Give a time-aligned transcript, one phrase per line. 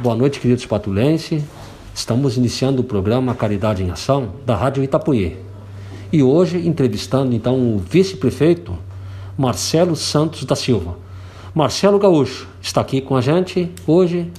[0.00, 1.42] boa noite, queridos patulenses.
[1.92, 5.36] Estamos iniciando o programa Caridade em Ação da Rádio Itapuí.
[6.12, 8.78] E hoje entrevistando então o vice-prefeito
[9.36, 10.96] Marcelo Santos da Silva.
[11.52, 14.30] Marcelo Gaúcho está aqui com a gente hoje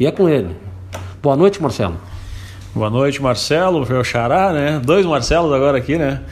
[0.00, 0.56] e é com ele.
[1.22, 1.96] Boa noite, Marcelo.
[2.74, 4.80] Boa noite, Marcelo, meu xará, né?
[4.82, 6.22] Dois Marcelos agora aqui, né?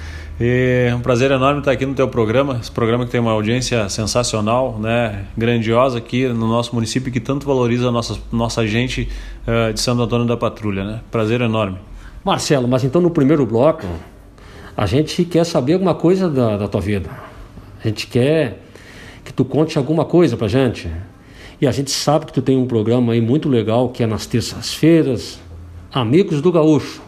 [0.40, 3.88] É um prazer enorme estar aqui no teu programa, esse programa que tem uma audiência
[3.88, 9.08] sensacional, né, grandiosa aqui no nosso município que tanto valoriza a nossa, nossa gente
[9.46, 11.00] uh, de Santo Antônio da Patrulha, né?
[11.08, 11.78] Prazer enorme.
[12.24, 13.86] Marcelo, mas então no primeiro bloco
[14.76, 17.08] a gente quer saber alguma coisa da, da tua vida.
[17.82, 18.58] A gente quer
[19.24, 20.90] que tu conte alguma coisa pra gente.
[21.60, 24.26] E a gente sabe que tu tem um programa aí muito legal que é nas
[24.26, 25.38] terças-feiras,
[25.92, 27.00] Amigos do Gaúcho.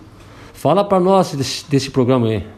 [0.55, 2.56] Fala para nós desse, desse programa aí.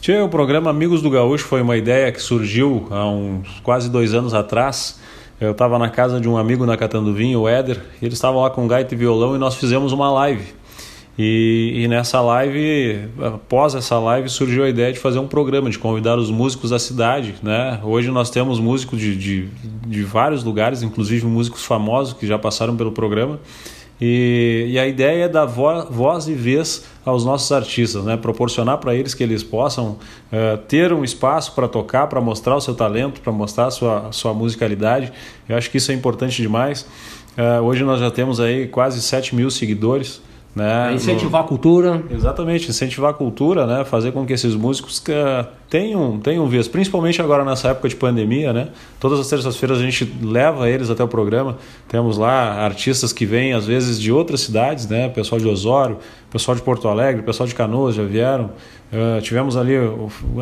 [0.00, 4.14] Tinha o programa Amigos do Gaúcho, foi uma ideia que surgiu há uns quase dois
[4.14, 4.98] anos atrás.
[5.38, 8.48] Eu estava na casa de um amigo na Catanduvinho, o Éder, e eles estavam lá
[8.48, 10.54] com gaita e violão e nós fizemos uma live.
[11.18, 15.78] E, e, nessa live, após essa live, surgiu a ideia de fazer um programa, de
[15.78, 17.34] convidar os músicos da cidade.
[17.42, 17.78] Né?
[17.84, 19.48] Hoje nós temos músicos de, de,
[19.86, 23.38] de vários lugares, inclusive músicos famosos que já passaram pelo programa.
[24.00, 28.16] E, e, a ideia é dar vo voz e vez aos nossos artistas, né?
[28.16, 29.98] proporcionar para eles que eles possam
[30.32, 34.08] uh, ter um espaço para tocar, para mostrar o seu talento, para mostrar a sua,
[34.10, 35.12] sua musicalidade.
[35.46, 36.86] Eu acho que isso é importante demais.
[37.36, 40.22] Uh, hoje nós já temos aí quase 7 mil seguidores.
[40.54, 40.90] Né?
[40.90, 41.46] É incentivar no...
[41.46, 42.02] a cultura.
[42.10, 43.84] Exatamente, incentivar a cultura, né?
[43.84, 48.52] fazer com que esses músicos uh, tenham, tenham vez, principalmente agora nessa época de pandemia.
[48.52, 48.68] Né?
[48.98, 51.56] Todas as terças-feiras a gente leva eles até o programa.
[51.88, 55.08] Temos lá artistas que vêm, às vezes, de outras cidades, né?
[55.08, 55.98] pessoal de Osório,
[56.30, 58.50] pessoal de Porto Alegre, pessoal de Canoas já vieram.
[58.92, 59.74] Uh, tivemos ali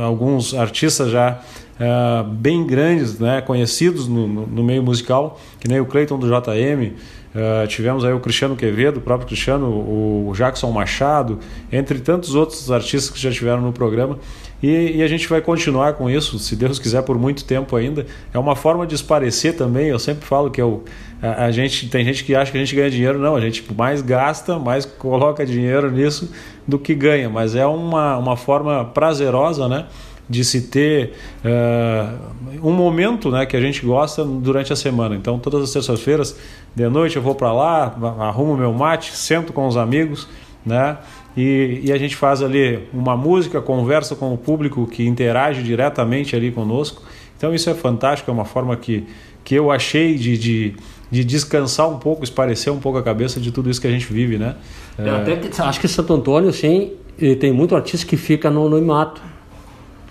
[0.02, 1.38] alguns artistas já
[1.78, 3.42] uh, bem grandes, né?
[3.42, 6.94] conhecidos no, no, no meio musical, que nem o Cleiton do JM.
[7.34, 11.38] Uh, tivemos aí o Cristiano Quevedo, o próprio Cristiano, o Jackson Machado,
[11.70, 14.18] entre tantos outros artistas que já tiveram no programa.
[14.62, 18.04] E, e, a gente vai continuar com isso, se Deus quiser, por muito tempo ainda.
[18.34, 19.86] É uma forma de esparecer também.
[19.86, 20.82] Eu sempre falo que eu,
[21.22, 23.20] a, a, gente tem gente que acha que a gente ganha dinheiro.
[23.20, 26.32] Não, a gente mais gasta, mais coloca dinheiro nisso
[26.66, 27.30] do que ganha.
[27.30, 29.86] Mas é uma, uma forma prazerosa, né?
[30.28, 35.14] De se ter uh, um momento né, que a gente gosta durante a semana.
[35.14, 36.36] Então, todas as terças-feiras,
[36.74, 40.28] de noite, eu vou para lá, arrumo meu mate, sento com os amigos,
[40.64, 40.98] né?
[41.36, 46.34] E, e, a gente faz ali uma música, conversa com o público que interage diretamente
[46.34, 47.02] ali conosco.
[47.36, 49.06] Então, isso é fantástico, é uma forma que,
[49.44, 50.74] que eu achei de, de,
[51.10, 54.12] de descansar um pouco, esparecer um pouco a cabeça de tudo isso que a gente
[54.12, 54.56] vive, né?
[54.98, 55.08] É...
[55.08, 56.94] Até que, acho que Santo Antônio, sim,
[57.38, 59.22] tem muito artista que fica no, no mato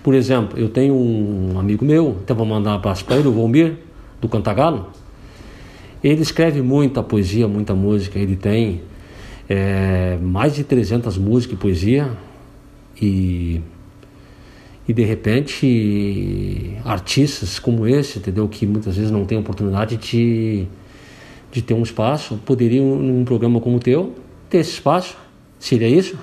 [0.02, 3.32] por exemplo, eu tenho um amigo meu, até vou mandar um abraço para ele, o
[3.32, 3.76] Volmir,
[4.20, 4.90] do Cantagalo.
[6.02, 8.18] Ele escreve muita poesia, muita música.
[8.18, 8.82] Ele tem
[9.48, 12.10] é, mais de 300 músicas e poesia.
[13.00, 13.60] E,
[14.86, 18.48] e de repente, artistas como esse, entendeu?
[18.48, 20.66] Que muitas vezes não têm oportunidade de,
[21.50, 24.14] de ter um espaço, poderiam, num programa como o teu,
[24.48, 25.16] ter esse espaço.
[25.58, 26.16] Seria isso?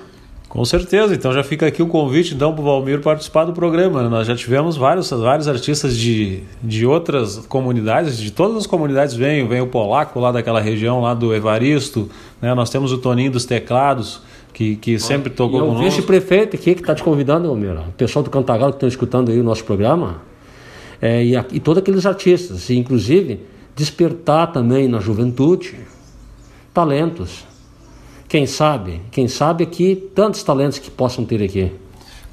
[0.56, 4.02] Com certeza, então já fica aqui o convite então para o Valmir participar do programa.
[4.02, 4.08] Né?
[4.08, 9.46] Nós já tivemos vários, vários artistas de, de outras comunidades, de todas as comunidades vem,
[9.46, 12.08] vem o Polaco lá daquela região lá do Evaristo,
[12.40, 12.54] né?
[12.54, 14.22] nós temos o Toninho dos Teclados,
[14.54, 15.82] que, que sempre tocou conosco.
[15.82, 19.30] O vice-prefeito aqui que está te convidando, Valmir, o pessoal do Cantagalo que estão escutando
[19.30, 20.22] aí o nosso programa,
[21.02, 23.40] é, e, e todos aqueles artistas, e inclusive
[23.76, 25.74] despertar também na juventude
[26.72, 27.44] talentos
[28.28, 31.72] quem sabe, quem sabe aqui, tantos talentos que possam ter aqui.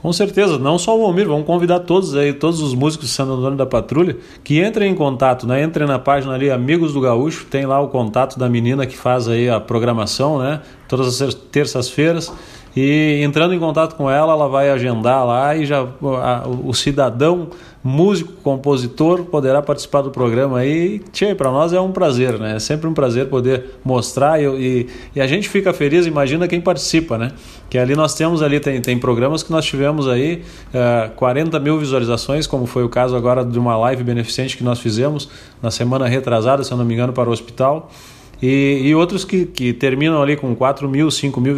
[0.04, 3.32] Com certeza, não só o Almir, vamos convidar todos aí, todos os músicos de Santo
[3.32, 5.64] Antônio da Patrulha, que entrem em contato, né?
[5.64, 9.30] Entrem na página ali, Amigos do Gaúcho, tem lá o contato da menina que faz
[9.30, 10.60] aí a programação, né?
[10.90, 12.34] Todas as terças-feiras.
[12.76, 17.48] E entrando em contato com ela, ela vai agendar lá e já a, o cidadão,
[17.84, 21.00] músico, compositor poderá participar do programa aí.
[21.12, 22.56] Tchê, para nós é um prazer, né?
[22.56, 26.62] É sempre um prazer poder mostrar e, e, e, a gente fica feliz, imagina quem
[26.62, 27.32] participa, né?
[27.70, 30.44] Que ali nós temos ali, tem, tem programas que nós tivemos aí
[30.74, 34.64] uh, eh, 40 mil visualizações, como foi o caso agora de uma live beneficente que
[34.64, 35.28] nós fizemos
[35.62, 37.90] na semana retrasada, se eu não me engano, para o hospital.
[38.46, 41.56] E, e outros que, que terminam ali com 4 mil, 5 mil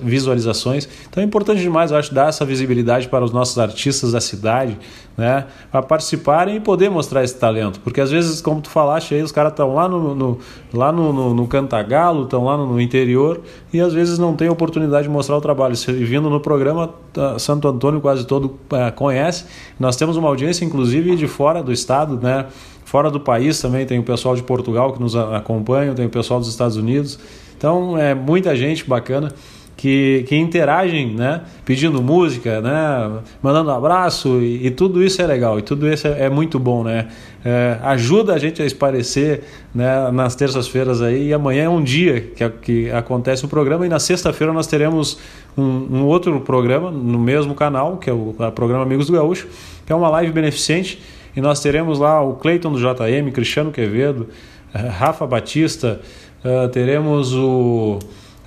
[0.00, 0.88] visualizações.
[1.10, 4.78] Então é importante demais, eu acho, dar essa visibilidade para os nossos artistas da cidade,
[5.16, 5.46] né?
[5.72, 7.80] Para participarem e poder mostrar esse talento.
[7.80, 10.38] Porque às vezes, como tu falaste aí, os caras estão lá no, no,
[10.72, 13.40] lá no, no, no Cantagalo, estão lá no, no, interior
[13.72, 15.74] e às vezes não tem oportunidade de mostrar o trabalho.
[15.88, 19.44] E vindo no programa, tá, Santo Antônio quase todo é, conhece.
[19.76, 22.46] Nós temos uma audiência, inclusive, de fora do estado, né?
[22.88, 26.40] Fora do país também tem o pessoal de Portugal que nos acompanha, tem o pessoal
[26.40, 27.18] dos Estados Unidos.
[27.54, 29.34] Então é muita gente bacana
[29.76, 31.42] que, que interagem, né?
[31.66, 33.20] Pedindo música, né?
[33.42, 36.82] Mandando abraço e, e, tudo isso é legal e tudo isso é, é muito bom,
[36.82, 37.08] né?
[37.44, 39.44] É, ajuda a gente a esparecer
[39.74, 43.88] né, nas terças-feiras aí e amanhã é um dia que, que acontece o programa e
[43.90, 45.18] na sexta-feira nós teremos
[45.56, 49.46] um, um, outro programa no mesmo canal, que é o, o programa Amigos do Gaúcho,
[49.86, 50.98] que é uma live beneficente
[51.36, 54.28] e nós teremos lá o Cleiton do JM, Cristiano Quevedo,
[54.74, 56.00] eh, Rafa Batista,
[56.44, 57.98] uh, teremos o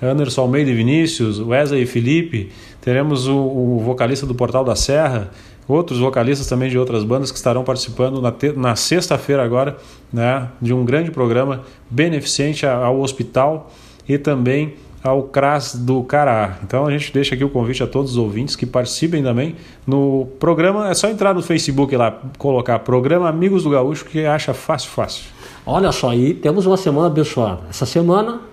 [0.02, 2.50] Anderson Almeida e Vinícius, Wesley e Felipe,
[2.80, 5.30] teremos o, o, vocalista do Portal da Serra,
[5.68, 9.76] outros vocalistas também de outras bandas que estarão participando na, na sexta-feira agora,
[10.12, 13.70] né, de um grande programa beneficente ao hospital
[14.08, 16.58] e também ao CRAS do Cará.
[16.62, 19.56] Então a gente deixa aqui o convite a todos os ouvintes que participem também
[19.86, 20.90] no programa.
[20.90, 25.24] É só entrar no Facebook lá, colocar Programa Amigos do Gaúcho, que acha fácil, fácil.
[25.66, 27.62] Olha só, aí temos uma semana abençoada.
[27.68, 28.52] Essa semana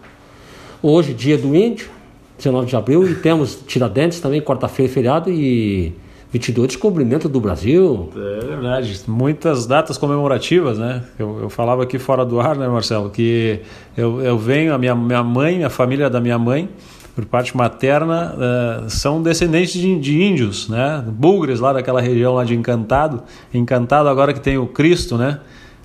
[0.81, 1.89] Hoje, dia do índio,
[2.37, 5.93] 19 de abril, e temos Tiradentes também, quarta-feira, feriado, e
[6.31, 8.09] 22 descobrimento do Brasil.
[8.15, 11.03] É verdade, muitas datas comemorativas, né?
[11.17, 13.61] Eu, eu falava aqui fora do ar, né, Marcelo, que
[13.97, 16.69] eu, eu venho, a minha, minha mãe, a família da minha mãe,
[17.15, 21.03] por parte materna, uh, são descendentes de, de, índios, né?
[21.07, 23.23] Bugres lá daquela região lá de Encantado.
[23.53, 25.39] Encantado agora que tem o Cristo, né?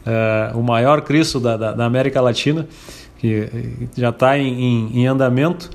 [0.06, 2.68] Uh, o maior Cristo da, da, da América Latina
[3.24, 5.70] que já está em, em, em, andamento.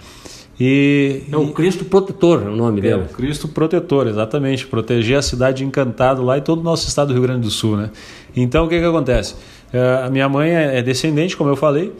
[0.59, 3.03] E, é o Cristo Protetor, é o nome é, dele.
[3.03, 4.67] O Cristo Protetor, exatamente.
[4.67, 7.49] Proteger a cidade de Encantado lá e todo o nosso estado do Rio Grande do
[7.49, 7.77] Sul.
[7.77, 7.89] Né?
[8.35, 9.35] Então o que, que acontece?
[9.71, 11.93] É, a minha mãe é, é descendente, como eu falei,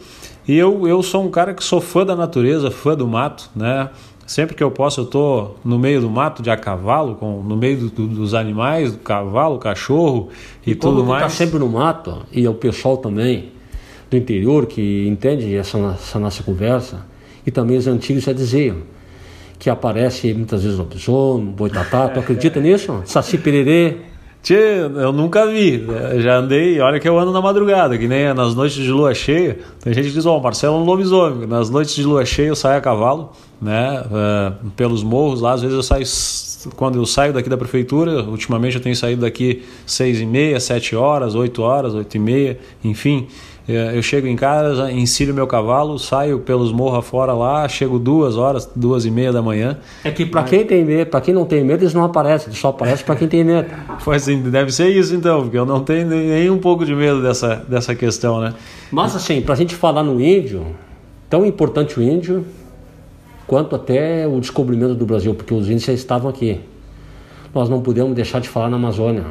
[0.46, 3.88] e eu, eu sou um cara que sou fã da natureza, fã do mato, né?
[4.26, 7.56] Sempre que eu posso, eu estou no meio do mato de a cavalo, com, no
[7.56, 10.28] meio do, do, dos animais, do cavalo, cachorro
[10.64, 11.32] e, e tudo tá mais.
[11.32, 13.50] Está sempre no mato, e o pessoal também
[14.08, 17.06] do interior que entende essa, essa nossa conversa,
[17.50, 18.76] e também os antigos já diziam
[19.58, 23.02] que aparece muitas vezes lobisomem, boitatá, tu acredita nisso?
[23.04, 23.96] Saci pererê.
[24.42, 25.84] Tchê, eu nunca vi,
[26.20, 29.58] já andei, olha que eu ando na madrugada, que nem nas noites de lua cheia,
[29.82, 32.46] tem gente que diz, ó, oh, Marcelo é um lobisomem, nas noites de lua cheia
[32.46, 36.06] eu saio a cavalo, né, uh, pelos morros lá, às vezes eu saio,
[36.74, 40.96] quando eu saio daqui da prefeitura, ultimamente eu tenho saído daqui seis e meia, sete
[40.96, 45.98] horas, oito horas, oito e meia, enfim, é, eu chego em casa, ensino meu cavalo,
[45.98, 49.78] saio pelos morros fora lá, chego duas horas, duas e meia da manhã.
[50.04, 52.58] É que para quem tem medo, para quem não tem medo, eles não aparecem, eles
[52.58, 53.68] só aparecem para quem tem medo.
[54.04, 57.22] Pois sim, deve ser isso então, porque eu não tenho nem um pouco de medo
[57.22, 58.54] dessa, dessa questão, né?
[58.90, 60.66] Mas assim, para a gente falar no índio,
[61.28, 62.44] tão importante o índio
[63.46, 66.60] quanto até o descobrimento do Brasil, porque os índios já estavam aqui.
[67.54, 69.24] Nós não podemos deixar de falar na Amazônia.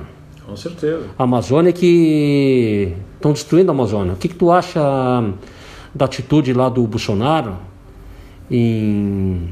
[0.49, 1.05] Com certeza.
[1.17, 4.13] A Amazônia que estão destruindo a Amazônia.
[4.13, 4.81] O que, que tu acha
[5.93, 7.57] da atitude lá do Bolsonaro
[8.49, 9.49] em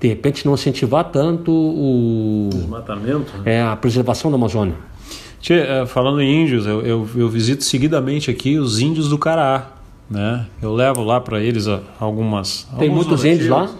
[0.00, 3.54] de repente não incentivar tanto o desmatamento, né?
[3.54, 4.74] é a preservação da Amazônia?
[5.40, 9.68] Tchê, é, falando em índios, eu, eu, eu, visito seguidamente aqui os índios do Caraá,
[10.10, 10.46] né?
[10.60, 11.66] Eu levo lá para eles
[12.00, 13.70] algumas tem muitos índios lá.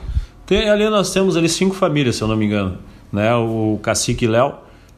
[0.46, 2.78] Tem ali nós temos ali cinco famílias, se eu não me engano,
[3.12, 3.34] né?
[3.34, 4.54] O cacique Léo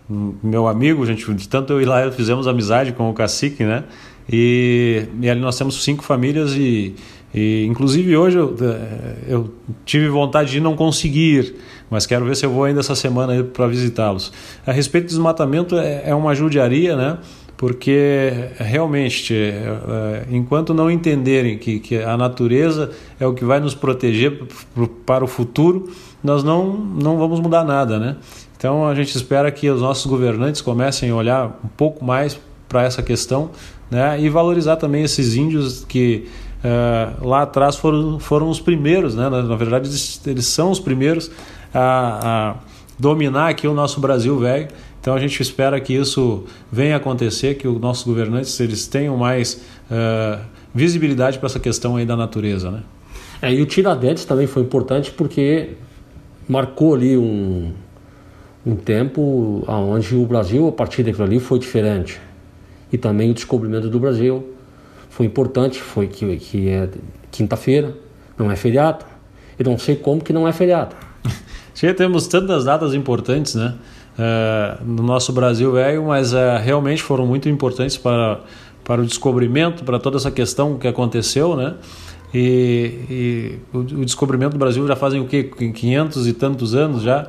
[0.08, 3.84] meu amigo, gente, tanto eu e lá fizemos amizade com o cacique, né?
[4.30, 6.94] E, e ali nós temos cinco famílias e,
[7.34, 9.54] e inclusive hoje eu, eh, eu,
[9.84, 11.54] tive vontade de não conseguir,
[11.90, 14.32] mas quero ver se eu vou ainda essa semana para visitá-los.
[14.66, 17.18] A respeito do desmatamento é, é uma judiaria, né?
[17.56, 23.74] Porque realmente, é, enquanto não entenderem que, que a natureza é o que vai nos
[23.74, 24.42] proteger
[25.06, 25.88] para o futuro,
[26.22, 28.16] nós não, não vamos mudar nada, né?
[28.64, 32.82] Então a gente espera que os nossos governantes comecem a olhar um pouco mais para
[32.82, 33.50] essa questão
[33.90, 36.28] né, e valorizar também esses índios que
[36.64, 39.90] uh, lá atrás foram, foram os primeiros, né, na, verdade
[40.24, 41.30] eles, são os primeiros
[41.74, 42.54] a, a
[42.98, 44.68] dominar aqui o nosso Brasil velho.
[44.98, 49.62] Então a gente espera que isso venha acontecer, que os nossos governantes eles tenham mais
[49.90, 50.42] uh,
[50.74, 52.82] visibilidade para essa questão aí da natureza, né?
[53.42, 55.72] É, e o Tiradentes também foi importante porque
[56.48, 57.74] marcou ali um,
[58.66, 62.20] um tempo onde o Brasil, a partir daquilo ali, foi diferente.
[62.92, 64.54] E também o descobrimento do Brasil
[65.10, 66.88] foi importante, foi que, que é
[67.30, 67.94] quinta-feira,
[68.38, 69.04] não é feriado.
[69.58, 70.96] Eu não sei como que não é feriado.
[71.74, 73.74] Já temos tantas datas importantes, né?
[74.16, 78.40] Uh, no nosso Brasil velho, mas uh, realmente foram muito importantes para,
[78.84, 81.74] para o descobrimento, para toda essa questão que aconteceu, né?
[82.32, 85.44] E, e o, o, descobrimento do Brasil já fazem o quê?
[85.44, 87.28] 500 e tantos anos já.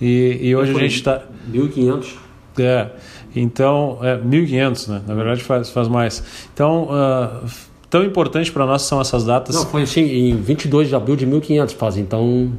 [0.00, 1.22] E, e hoje a gente está.
[1.50, 2.14] 1.500.
[2.58, 2.90] É.
[3.34, 5.02] Então, é 1.500, né?
[5.06, 6.22] Na verdade faz, faz mais.
[6.52, 7.46] Então, uh,
[7.90, 9.54] tão importante para nós são essas datas.
[9.54, 12.52] Não, foi assim, em 22 de abril de 1500 faz, então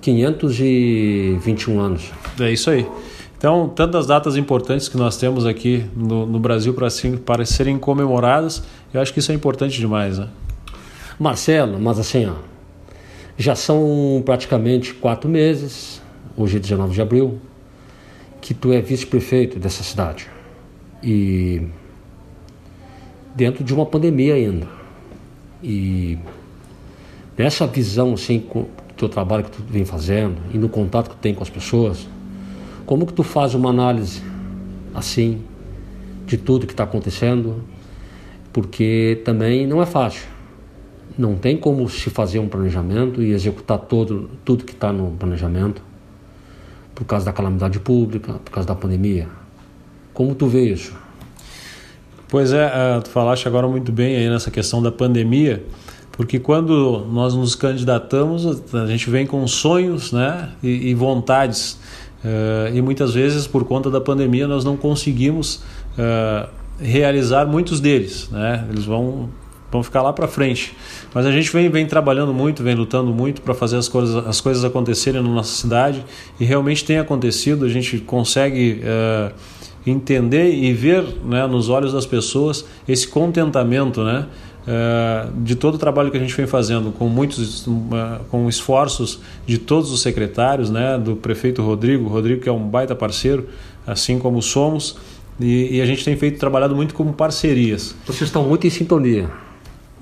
[0.00, 2.10] 521 anos.
[2.38, 2.86] É isso aí.
[3.38, 7.78] Então, tantas datas importantes que nós temos aqui no, no Brasil para, assim, para serem
[7.78, 10.28] comemoradas, eu acho que isso é importante demais, né?
[11.18, 12.34] Marcelo, mas assim, ó,
[13.38, 16.02] já são praticamente quatro meses,
[16.36, 17.38] hoje é 19 de abril,
[18.40, 20.28] que tu é vice-prefeito dessa cidade.
[21.02, 21.62] E
[23.34, 24.66] dentro de uma pandemia ainda.
[25.62, 26.18] E
[27.36, 31.16] nessa visão, assim, com o teu trabalho que tu vem fazendo e no contato que
[31.16, 32.06] tu tem com as pessoas,
[32.86, 34.22] como que tu faz uma análise
[34.94, 35.42] assim
[36.26, 37.62] de tudo que está acontecendo?
[38.52, 40.28] Porque também não é fácil.
[41.16, 45.89] Não tem como se fazer um planejamento e executar todo, tudo que está no planejamento
[47.00, 49.26] por causa da calamidade pública, por causa da pandemia.
[50.12, 50.92] Como tu vê isso?
[52.28, 55.64] Pois é, uh, tu falaste agora muito bem aí nessa questão da pandemia,
[56.12, 61.78] porque quando nós nos candidatamos, a gente vem com sonhos né, e, e vontades
[62.22, 65.62] Uh, e muitas vezes, por conta da pandemia, nós não conseguimos
[65.96, 68.28] uh, realizar muitos deles.
[68.30, 68.66] Né?
[68.68, 69.30] Eles vão,
[69.70, 70.74] vão ficar lá para frente.
[71.14, 74.40] Mas a gente vem, vem trabalhando muito, vem lutando muito para fazer as coisas, as
[74.40, 76.04] coisas acontecerem na nossa cidade
[76.38, 77.64] e realmente tem acontecido.
[77.64, 78.82] A gente consegue.
[78.82, 84.26] Uh, entender e ver né, nos olhos das pessoas esse contentamento, né?
[84.66, 87.66] Eh, de todo o trabalho que a gente vem fazendo, com muitos
[88.30, 92.94] com esforços de todos os secretários, né, do prefeito Rodrigo, Rodrigo que é um baita
[92.94, 93.48] parceiro,
[93.86, 94.98] assim como somos,
[95.40, 97.94] e, e a gente tem feito trabalhado muito como parcerias.
[98.06, 99.30] Vocês estão muito em sintonia.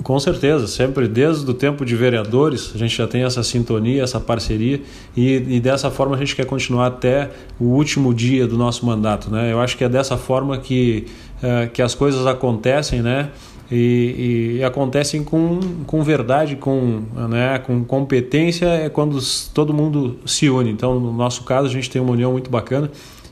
[0.02, 4.20] Com certeza, sempre desde o tempo de vereadores a gente já tem essa sintonia, essa
[4.20, 4.80] parceria
[5.16, 9.28] e, e, dessa forma a gente quer continuar até o último dia do nosso mandato,
[9.28, 9.52] né?
[9.52, 11.06] Eu acho que é dessa forma que,
[11.42, 13.30] uh, que as coisas acontecem, né?
[13.70, 19.18] e, e, acontecem com, com verdade, com, né, com competência, é quando
[19.52, 20.70] todo mundo se une.
[20.70, 22.90] Então, no nosso caso, a gente tem uma união muito bacana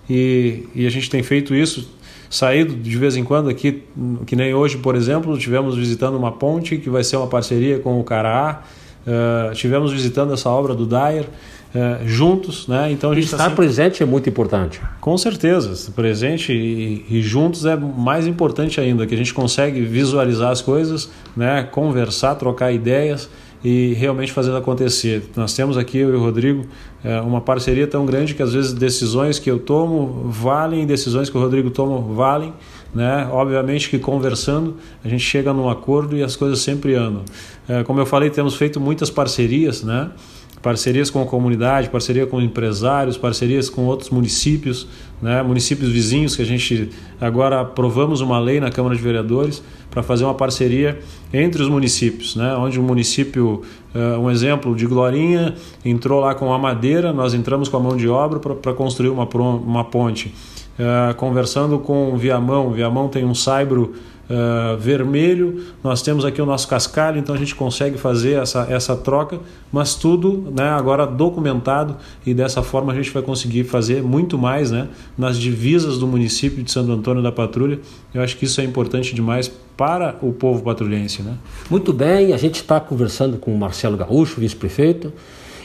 [0.09, 1.96] e, e a gente tem feito isso,
[2.29, 3.83] saído de vez em quando aqui,
[4.27, 8.01] que nem hoje, por exemplo, tivemos visitando uma ponte que vai ser uma parceria com
[8.01, 8.63] o Caraá,
[9.07, 11.27] uh, tivemos visitando essa obra do Dyer
[11.77, 12.91] é, juntos, né?
[12.91, 13.67] Então a gente tá estar tá sempre...
[13.67, 14.81] presente é muito importante.
[14.99, 20.51] Com certeza, presente e, e, juntos é mais importante ainda, que a gente consegue visualizar
[20.51, 21.65] as coisas, né?
[21.65, 23.29] Conversar, trocar ideias
[23.65, 25.23] e realmente fazer acontecer.
[25.35, 26.67] Nós temos aqui eu e o Rodrigo
[27.03, 31.37] é, uma parceria tão grande que às vezes decisões que eu tomo valem, decisões que
[31.37, 32.53] o Rodrigo toma valem.
[32.95, 33.29] Né?
[33.31, 37.25] Obviamente que conversando a gente chega num acordo e as coisas sempre andam.
[37.69, 40.11] É, como eu falei, temos feito muitas parcerias, né?
[40.67, 44.89] Parcerias com a comunidade, parceria com empresários, parcerias com outros municípios,
[45.23, 50.03] né, municípios vizinhos, que a gente agora aprovamos uma lei na Câmara de Vereadores para
[50.03, 50.99] fazer uma parceria
[51.33, 53.63] entre os municípios, né, onde o município,
[53.95, 55.55] uh, um exemplo de Glorinha,
[55.85, 59.25] entrou lá com a madeira, nós entramos com a mão de obra para construir uma,
[59.25, 60.35] uma ponte.
[60.81, 63.95] Uh, conversando com Viamão, Viamão tem um saibro
[64.31, 68.97] uh, vermelho, nós temos aqui o nosso cascalho, então a gente consegue fazer essa, essa
[68.97, 69.41] troca,
[69.73, 74.71] mas tudo né, agora documentado e dessa forma a gente vai conseguir fazer muito mais
[74.71, 77.79] né, nas divisas do município de Santo Antônio da Patrulha.
[78.13, 81.23] Eu acho que isso é importante demais para o povo patrulhense.
[81.23, 81.35] Né?
[81.71, 85.13] Muito bem, a gente está conversando com o Marcelo Gaúcho, vice-prefeito,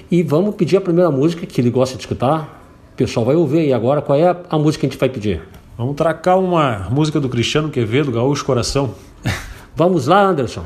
[0.10, 2.60] e vamos pedir a primeira música que ele gosta de escutar.
[2.94, 5.42] O pessoal vai ouvir e agora qual é a música que a gente vai pedir?
[5.78, 8.94] Vamos tracar uma música do Cristiano Quevedo, Gaúcho Coração.
[9.76, 10.66] Vamos lá, Anderson.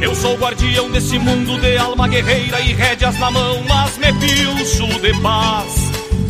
[0.00, 4.86] Eu sou guardião desse mundo de alma guerreira e rédeas na mão, mas me pilso
[5.00, 5.74] de paz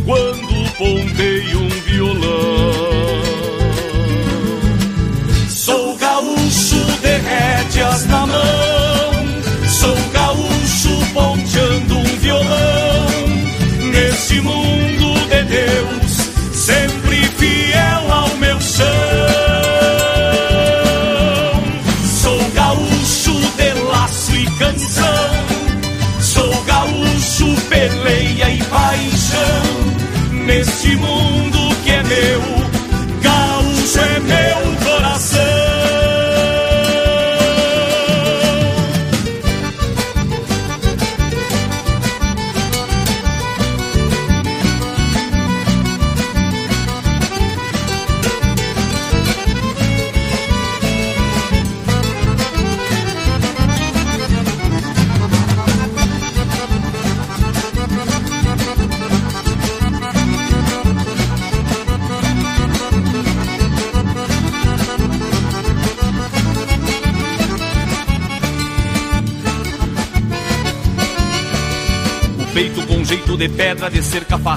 [0.05, 2.73] quando pontei um violão.
[5.49, 9.13] Sou gaúcho de rédeas na mão,
[9.69, 11.58] sou gaúcho ponte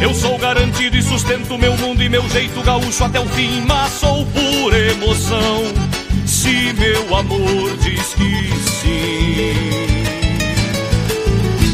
[0.00, 3.92] Eu sou garantido e sustento meu mundo e meu jeito gaúcho até o fim, mas
[3.92, 5.62] sou por emoção.
[6.24, 9.88] Se meu amor diz que sim.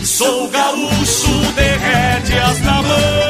[0.05, 3.24] Sou gaúcho de rédeas na mão,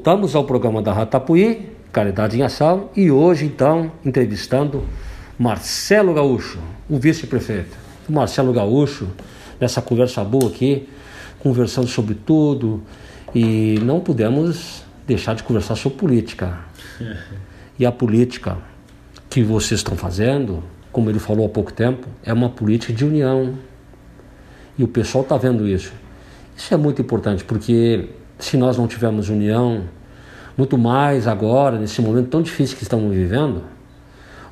[0.00, 4.82] Voltamos ao programa da Ratapuí, Caridade em Ação, e hoje então entrevistando
[5.38, 6.58] Marcelo Gaúcho,
[6.88, 7.76] o vice-prefeito.
[8.08, 9.08] O Marcelo Gaúcho,
[9.60, 10.88] nessa conversa boa aqui,
[11.40, 12.82] conversando sobre tudo,
[13.34, 16.60] e não pudemos deixar de conversar sobre política.
[17.78, 18.56] E a política
[19.28, 23.52] que vocês estão fazendo, como ele falou há pouco tempo, é uma política de união.
[24.78, 25.92] E o pessoal está vendo isso.
[26.56, 28.08] Isso é muito importante, porque
[28.44, 29.84] se nós não tivermos união,
[30.56, 33.62] muito mais agora, nesse momento tão difícil que estamos vivendo,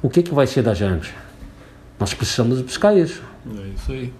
[0.03, 1.13] o que, que vai ser da gente?
[1.99, 3.23] Nós precisamos buscar isso.
[3.47, 4.13] É isso aí.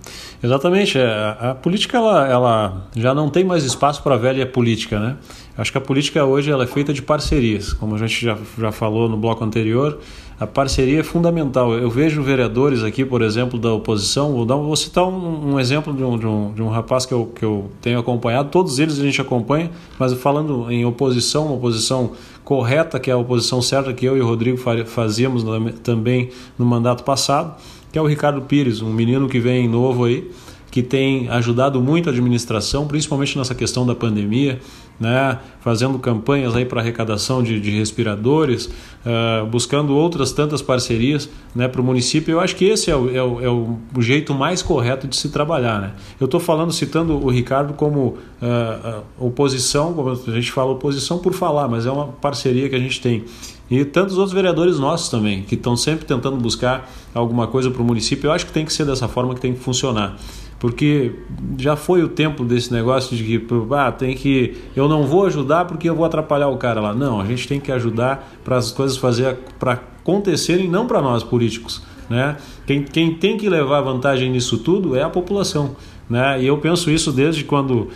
[0.43, 0.99] Exatamente.
[0.99, 5.17] A, a política ela, ela já não tem mais espaço para a velha política, né?
[5.57, 8.73] Acho que a política hoje ela é feita de parcerias, como a gente já, já
[8.73, 10.01] falou no bloco anterior.
[10.41, 11.75] A parceria é fundamental.
[11.75, 14.33] Eu vejo vereadores aqui, por exemplo, da oposição.
[14.33, 17.13] Vou, dar, vou citar um, um exemplo de um, de, um, de um rapaz que
[17.13, 18.49] eu, que eu tenho acompanhado.
[18.49, 22.13] Todos eles a gente acompanha, mas falando em oposição, uma oposição
[22.45, 25.45] correta, que é a oposição certa que eu e o Rodrigo fazíamos
[25.83, 27.57] também no mandato passado,
[27.91, 30.31] que é o Ricardo Pires, um menino que vem novo aí
[30.71, 34.61] que tem ajudado muito a administração, principalmente nessa questão da pandemia,
[34.99, 41.69] né, fazendo campanhas aí para arrecadação de, de respiradores, uh, buscando outras tantas parcerias né,
[41.69, 42.33] para o município.
[42.33, 45.29] Eu acho que esse é o, é, o, é o, jeito mais correto de se
[45.29, 45.81] trabalhar.
[45.81, 45.93] Né?
[46.21, 51.33] Eu estou falando, citando o Ricardo como uh, oposição, como a gente fala oposição por
[51.33, 53.25] falar, mas é uma parceria que a gente tem.
[53.71, 57.85] E tantos outros vereadores nossos também, que estão sempre tentando buscar alguma coisa para o
[57.85, 58.29] município.
[58.29, 60.17] Eu acho que tem que ser dessa forma que tem que funcionar
[60.59, 61.13] porque
[61.59, 65.65] já foi o tempo desse negócio de que ah, tem que eu não vou ajudar
[65.67, 66.95] porque eu vou atrapalhar o cara lá.
[66.95, 71.23] Não, a gente tem que ajudar para as coisas fazer para acontecerem, não para nós
[71.23, 72.37] políticos, né?
[72.67, 75.77] Quem, quem tem que levar vantagem nisso tudo é a população,
[76.09, 76.43] né?
[76.43, 77.89] E eu penso isso desde quando uh,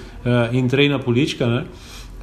[0.54, 1.64] entrei na política, né?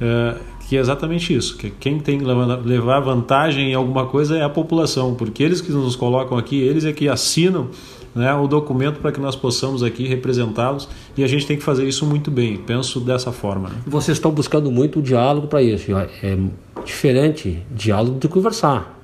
[0.00, 4.44] Uh, que é exatamente isso, que quem tem que levar vantagem em alguma coisa é
[4.44, 7.70] a população, porque eles que nos colocam aqui, eles é que assinam
[8.14, 11.88] né, o documento para que nós possamos aqui representá-los e a gente tem que fazer
[11.88, 12.56] isso muito bem.
[12.56, 13.68] Penso dessa forma.
[13.68, 13.74] Né?
[13.84, 15.90] Vocês estão buscando muito o diálogo para isso.
[16.22, 16.38] É
[16.84, 18.96] diferente diálogo de conversar.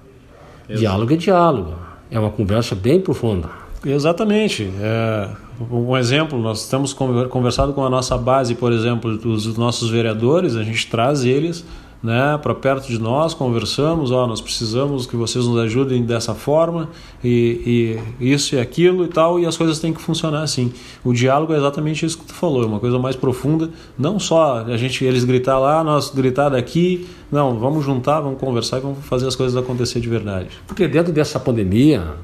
[0.68, 0.78] Exato.
[0.78, 1.74] Diálogo é diálogo.
[2.08, 3.50] É uma conversa bem profunda.
[3.86, 4.68] Exatamente.
[4.80, 5.28] É,
[5.70, 10.64] um exemplo, nós temos conversado com a nossa base, por exemplo, dos nossos vereadores, a
[10.64, 11.64] gente traz eles
[12.02, 16.88] né, para perto de nós, conversamos, ó, nós precisamos que vocês nos ajudem dessa forma
[17.24, 20.72] e, e, isso e aquilo e tal, e as coisas têm que funcionar assim.
[21.02, 24.64] O diálogo é exatamente isso que tu falou, é uma coisa mais profunda, não só
[24.64, 28.98] a gente eles gritar lá, nós gritar daqui, não, vamos juntar, vamos conversar e vamos
[29.04, 30.48] fazer as coisas acontecer de verdade.
[30.66, 32.14] Porque dentro dessa pandemia,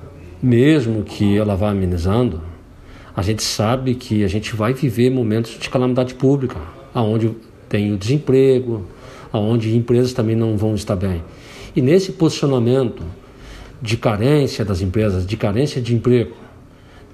[0.42, 2.40] mesmo que ela vá amenizando,
[3.14, 6.56] a gente sabe que a gente vai viver momentos de calamidade pública,
[6.94, 7.30] aonde
[7.68, 8.82] tem o desemprego,
[9.32, 11.22] onde empresas também não vão estar bem.
[11.76, 13.02] E nesse posicionamento
[13.80, 16.32] de carência das empresas, de carência de emprego,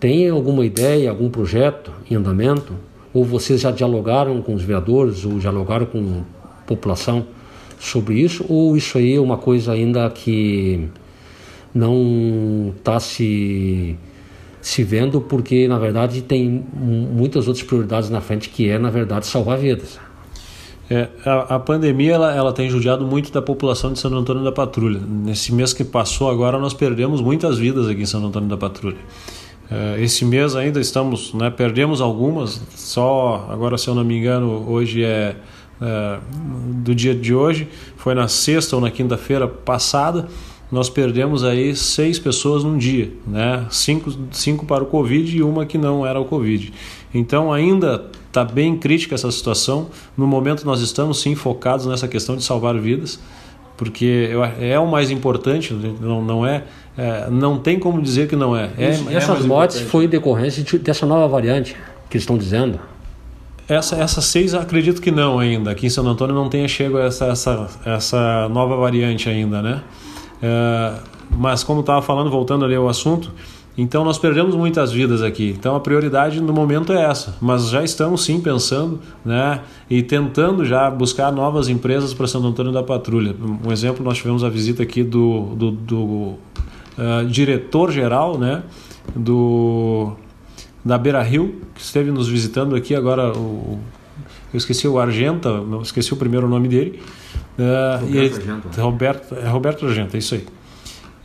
[0.00, 2.72] tem alguma ideia, algum projeto em andamento?
[3.12, 7.26] Ou vocês já dialogaram com os vereadores, ou dialogaram com a população
[7.80, 8.44] sobre isso?
[8.48, 10.88] Ou isso aí é uma coisa ainda que
[11.74, 13.96] não está se,
[14.60, 19.26] se vendo, porque na verdade tem muitas outras prioridades na frente, que é, na verdade,
[19.26, 19.98] salvar vidas?
[20.90, 24.52] É, a, a, pandemia ela, ela tem judiado muito da população de Santo Antônio da
[24.52, 24.98] Patrulha.
[24.98, 28.96] Nesse mês que passou agora nós perdemos muitas vidas aqui em Santo Antônio da Patrulha.
[29.70, 34.64] É, esse mês ainda estamos, né, perdemos algumas, só agora se eu não me engano
[34.66, 35.36] hoje é,
[35.82, 36.18] é
[36.76, 40.26] do dia de hoje, foi na sexta ou na quinta-feira passada,
[40.70, 43.66] nós perdemos aí seis pessoas num dia, né?
[43.70, 46.72] cinco, cinco para o Covid e uma que não era o Covid.
[47.12, 49.88] Então ainda está bem crítica essa situação.
[50.16, 53.18] No momento nós estamos sim focados nessa questão de salvar vidas,
[53.76, 56.64] porque é o mais importante, não, não é,
[56.96, 58.70] é não tem como dizer que não é.
[58.76, 61.74] é, é essas mortes foi decorrência dessa nova variante
[62.10, 62.78] que estão dizendo.
[63.68, 65.70] Essa, essas seis acredito que não ainda.
[65.70, 69.82] Aqui em Santo Antônio não tenha chego essa, essa, essa nova variante ainda, né?
[70.42, 70.94] É,
[71.30, 73.32] mas como estava falando, voltando ali ao assunto,
[73.76, 75.54] então nós perdemos muitas vidas aqui.
[75.56, 77.36] Então a prioridade no momento é essa.
[77.40, 82.72] Mas já estamos sim pensando, né, e tentando já buscar novas empresas para Santo Antônio
[82.72, 83.36] da Patrulha.
[83.64, 86.38] Um exemplo, nós tivemos a visita aqui do, do, do uh,
[87.28, 88.64] diretor geral, né,
[89.14, 90.12] do
[90.84, 93.30] da Beira Rio, que esteve nos visitando aqui agora.
[93.36, 93.78] O,
[94.52, 97.00] eu esqueci o Argenta, esqueci o primeiro nome dele.
[97.58, 98.80] Uh, Roberto, ele, Argento.
[98.80, 100.46] Roberto, é Roberto Argenta, é isso aí.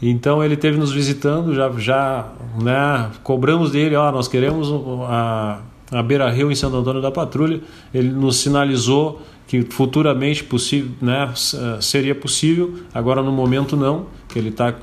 [0.01, 2.27] Então ele teve nos visitando, já, já
[2.61, 4.67] né, cobramos dele, ó, nós queremos
[5.07, 5.59] a,
[5.91, 7.61] a Beira Rio em Santo Antônio da Patrulha.
[7.93, 11.31] Ele nos sinalizou que futuramente possível, né,
[11.79, 14.73] seria possível, agora no momento não, que ele está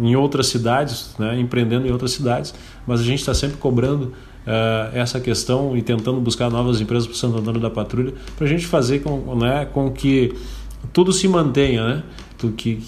[0.00, 2.54] em outras cidades, né, empreendendo em outras cidades,
[2.86, 4.12] mas a gente está sempre cobrando
[4.46, 8.46] uh, essa questão e tentando buscar novas empresas para o Santo Antônio da Patrulha, para
[8.46, 10.32] a gente fazer com, né, com que
[10.92, 12.02] tudo se mantenha, né?
[12.40, 12.82] Do, que,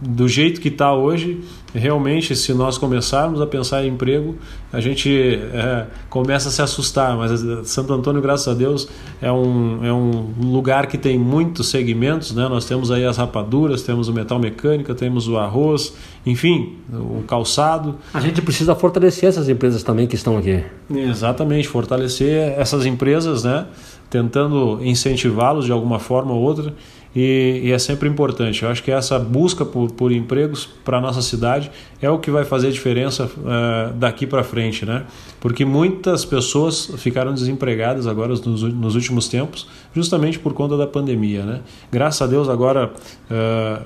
[0.00, 1.42] do jeito que está hoje,
[1.76, 4.36] realmente, se nós começarmos a pensar em emprego,
[4.72, 7.16] a gente é, começa a se assustar.
[7.16, 8.88] Mas Santo Antônio, graças a Deus,
[9.20, 12.34] é um, é um lugar que tem muitos segmentos.
[12.34, 12.48] Né?
[12.48, 17.96] Nós temos aí as rapaduras, temos o metal mecânica, temos o arroz, enfim, o calçado.
[18.12, 20.64] A gente precisa fortalecer essas empresas também que estão aqui.
[20.90, 23.66] Exatamente, fortalecer essas empresas, né?
[24.08, 26.72] tentando incentivá-los de alguma forma ou outra
[27.16, 28.62] e, e, é sempre importante.
[28.62, 31.70] Eu acho que essa busca por, por empregos para a nossa cidade
[32.02, 35.06] é o que vai fazer a diferença uh, daqui para frente, né?
[35.40, 41.42] Porque muitas pessoas ficaram desempregadas agora nos, nos, últimos tempos, justamente por conta da pandemia,
[41.42, 41.60] né?
[41.90, 42.92] Graças a Deus agora
[43.30, 43.82] uh,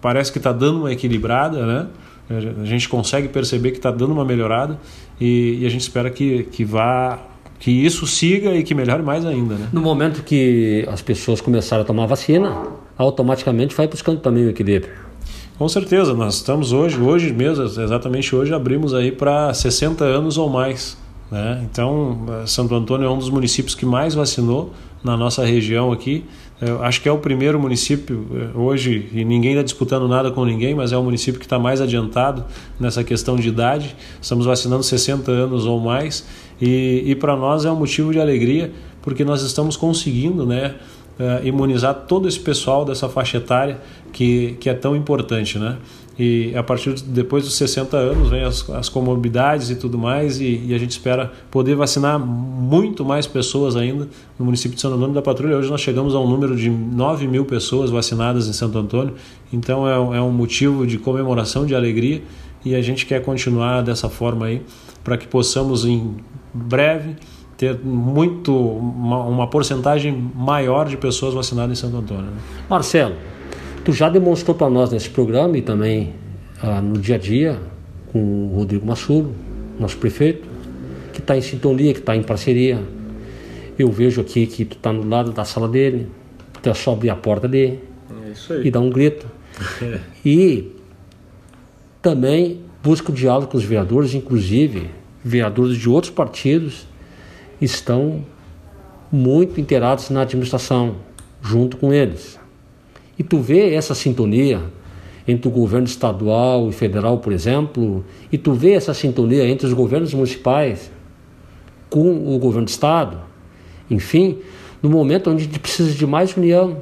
[0.00, 1.86] parece que está dando uma equilibrada, né?
[2.60, 4.80] A gente consegue perceber que está dando uma melhorada
[5.20, 7.31] e, e a gente espera que, que vá
[7.62, 9.54] que isso siga e que melhore mais ainda.
[9.54, 9.68] Né?
[9.72, 12.66] No momento que as pessoas começarem a tomar vacina,
[12.98, 14.92] automaticamente vai buscando também o equilíbrio.
[15.56, 20.50] Com certeza, nós estamos hoje, hoje mesmo, exatamente hoje, abrimos aí para 60 anos ou
[20.50, 20.98] mais.
[21.30, 21.64] Né?
[21.70, 24.72] Então, Santo Antônio é um dos municípios que mais vacinou
[25.04, 26.24] na nossa região aqui.
[26.60, 30.44] Eu acho que é o primeiro município eh, hoje, e ninguém está disputando nada com
[30.44, 32.44] ninguém, mas é o município que está mais adiantado
[32.78, 33.96] nessa questão de idade.
[34.20, 36.24] Estamos vacinando 60 anos ou mais
[36.62, 38.70] e, e para nós é um motivo de alegria,
[39.02, 40.76] porque nós estamos conseguindo né,
[41.18, 43.80] uh, imunizar todo esse pessoal dessa faixa etária
[44.12, 45.58] que, que é tão importante.
[45.58, 45.76] Né?
[46.16, 50.40] E a partir de depois dos 60 anos vem as, as comorbidades e tudo mais,
[50.40, 54.06] e, e, a gente espera poder vacinar muito mais pessoas ainda
[54.38, 55.56] no município de Santo Antônio da Patrulha.
[55.56, 59.14] Hoje nós chegamos a um número de 9 mil pessoas vacinadas em Santo Antônio,
[59.52, 62.22] então é, é um motivo de comemoração, de alegria,
[62.64, 64.62] e a gente quer continuar dessa forma aí,
[65.02, 66.14] para que possamos em
[66.52, 67.16] breve
[67.56, 72.24] ter muito uma, uma porcentagem maior de pessoas vacinadas em Santo Antônio.
[72.24, 72.38] Né?
[72.68, 73.14] Marcelo,
[73.84, 76.12] tu já demonstrou para nós nesse programa e também
[76.60, 77.60] ah, no dia a dia
[78.12, 79.32] com o Rodrigo Massuro,
[79.78, 80.48] nosso prefeito,
[81.12, 82.82] que está em sintonia, que está em parceria.
[83.78, 86.08] Eu vejo aqui que tu está no lado da sala dele,
[86.60, 87.80] tu é só abrir a porta dele
[88.50, 89.26] é e dar um grito.
[90.24, 90.72] E
[92.00, 94.88] também busca o diálogo com os vereadores, inclusive
[95.24, 96.86] vereadores de outros partidos
[97.60, 98.24] estão
[99.10, 100.96] muito inteirados na administração,
[101.42, 102.38] junto com eles.
[103.18, 104.62] E tu vê essa sintonia
[105.28, 109.72] entre o governo estadual e federal, por exemplo, e tu vê essa sintonia entre os
[109.72, 110.90] governos municipais
[111.88, 113.18] com o governo do estado,
[113.90, 114.38] enfim,
[114.82, 116.78] no momento onde a gente precisa de mais união,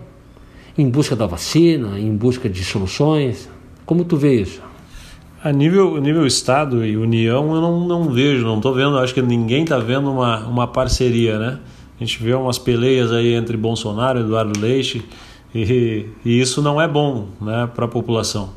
[0.79, 3.49] em busca da vacina, em busca de soluções.
[3.85, 4.63] Como tu vê isso?
[5.43, 9.23] A nível, nível Estado e União, eu não, não vejo, não estou vendo, acho que
[9.23, 11.59] ninguém está vendo uma, uma parceria, né?
[11.99, 15.03] A gente vê umas peleias aí entre Bolsonaro e Eduardo Leite,
[15.55, 18.51] e, e isso não é bom né, para a população.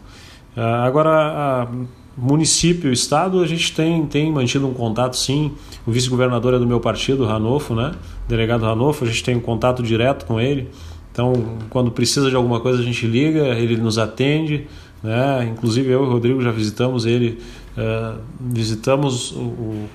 [0.57, 1.69] Ah, agora,
[2.17, 5.53] município, estado, a gente tem, tem mantido um contato sim.
[5.87, 7.93] O vice-governador é do meu partido, Ranolfo, né?
[8.25, 10.69] O delegado Ranolfo, a gente tem um contato direto com ele.
[11.13, 11.31] Então,
[11.69, 14.67] quando precisa de alguma coisa, a gente liga, ele nos atende.
[15.03, 15.51] Né?
[15.51, 17.39] Inclusive, eu e o Rodrigo já visitamos ele,
[17.77, 19.89] uh, visitamos o,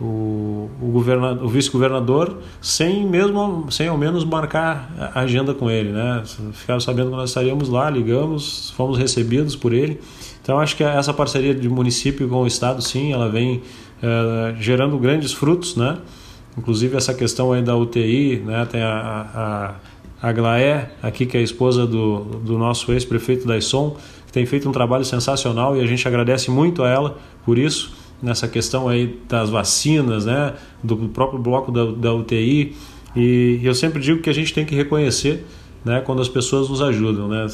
[0.00, 1.02] o, o,
[1.42, 6.22] o vice-governador sem mesmo sem ao menos marcar a agenda com ele, né?
[6.52, 9.98] Ficaram sabendo que nós estaríamos lá, ligamos, fomos recebidos por ele.
[10.42, 13.56] Então acho que essa parceria de município com o estado, sim, ela vem
[14.02, 15.98] uh, gerando grandes frutos, né?
[16.56, 18.66] Inclusive essa questão aí da UTI, né?
[18.70, 19.74] Tem a,
[20.22, 23.96] a, a Glaé aqui que é a esposa do, do nosso ex-prefeito da ISOM,
[24.32, 28.48] tem feito um trabalho sensacional e a gente agradece muito a ela por isso nessa
[28.48, 32.74] questão aí das vacinas, né, do próprio bloco da, da UTI.
[33.16, 35.44] E eu sempre digo que a gente tem que reconhecer
[35.84, 37.28] né, quando as pessoas nos ajudam.
[37.28, 37.46] Né?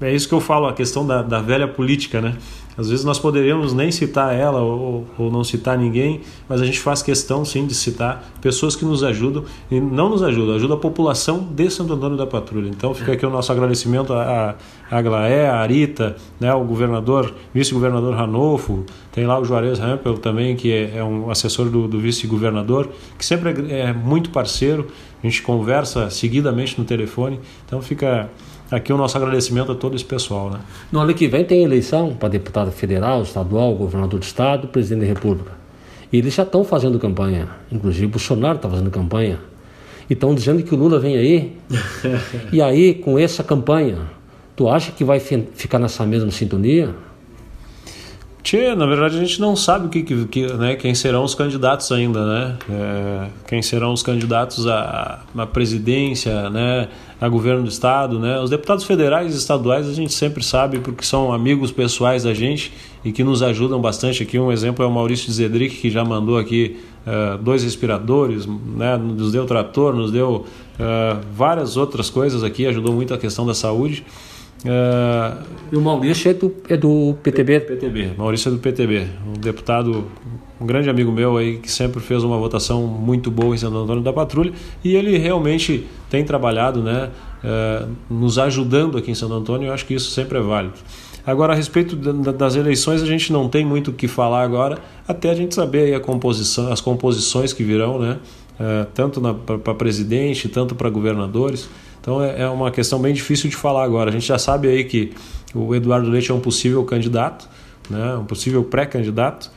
[0.00, 2.20] É, é isso que eu falo, a questão da, da velha política.
[2.20, 2.36] Né?
[2.76, 6.80] Às vezes nós poderíamos nem citar ela ou, ou, não citar ninguém, mas a gente
[6.80, 10.76] faz questão sim de citar pessoas que nos ajudam e não nos ajudam, ajuda a
[10.76, 12.68] população de Santo Antônio da Patrulha.
[12.68, 14.56] Então fica aqui o nosso agradecimento a,
[14.90, 20.56] a Glaé, a Arita, né, o governador, vice-governador Ranolfo, tem lá o Juarez Rampel também,
[20.56, 24.88] que é, é um assessor do, do vice-governador, que sempre é, é muito parceiro,
[25.22, 28.28] a gente conversa seguidamente no telefone, então fica
[28.74, 30.50] aqui o nosso agradecimento a todo esse pessoal.
[30.50, 30.58] Né?
[30.90, 35.06] No ano que vem tem eleição para deputado federal, estadual, governador do estado, presidente da
[35.06, 35.52] república.
[36.12, 39.38] E eles já estão fazendo campanha, inclusive o Bolsonaro está fazendo campanha.
[40.08, 41.56] E estão dizendo que o Lula vem aí.
[42.52, 43.98] e aí, com essa campanha,
[44.54, 46.94] tu acha que vai ficar nessa mesma sintonia?
[48.44, 51.90] Tchê, na verdade a gente não sabe o que, que, né, quem serão os candidatos
[51.90, 52.58] ainda, né?
[52.68, 56.88] É, quem serão os candidatos à, à presidência, né?
[57.18, 58.38] A governo do estado, né?
[58.38, 62.70] Os deputados federais e estaduais a gente sempre sabe porque são amigos pessoais da gente
[63.02, 64.22] e que nos ajudam bastante.
[64.22, 66.76] Aqui um exemplo é o Maurício Zedric que já mandou aqui
[67.06, 68.98] uh, dois respiradores, né?
[68.98, 70.44] Nos deu trator, nos deu
[70.78, 74.04] uh, várias outras coisas aqui, ajudou muito a questão da saúde.
[74.64, 77.60] Uh, e o Maurício é do, é do PTB?
[77.60, 80.06] PTB, Maurício é do PTB, um deputado,
[80.58, 84.02] um grande amigo meu aí que sempre fez uma votação muito boa em Santo Antônio
[84.02, 87.10] da Patrulha e ele realmente tem trabalhado, né,
[87.44, 89.68] uh, nos ajudando aqui em Santo Antônio.
[89.68, 90.74] Eu acho que isso sempre é válido.
[91.26, 95.30] Agora, a respeito das eleições, a gente não tem muito o que falar agora, até
[95.30, 98.18] a gente saber a composição, as composições que virão, né?
[98.60, 99.20] Uh, tanto
[99.62, 101.68] para presidente, tanto para governadores.
[102.04, 104.10] Então é, é uma questão bem difícil de falar agora.
[104.10, 105.14] A gente já sabe aí que
[105.54, 107.48] o Eduardo Leite é um possível candidato,
[107.88, 109.50] né, um possível pré-candidato,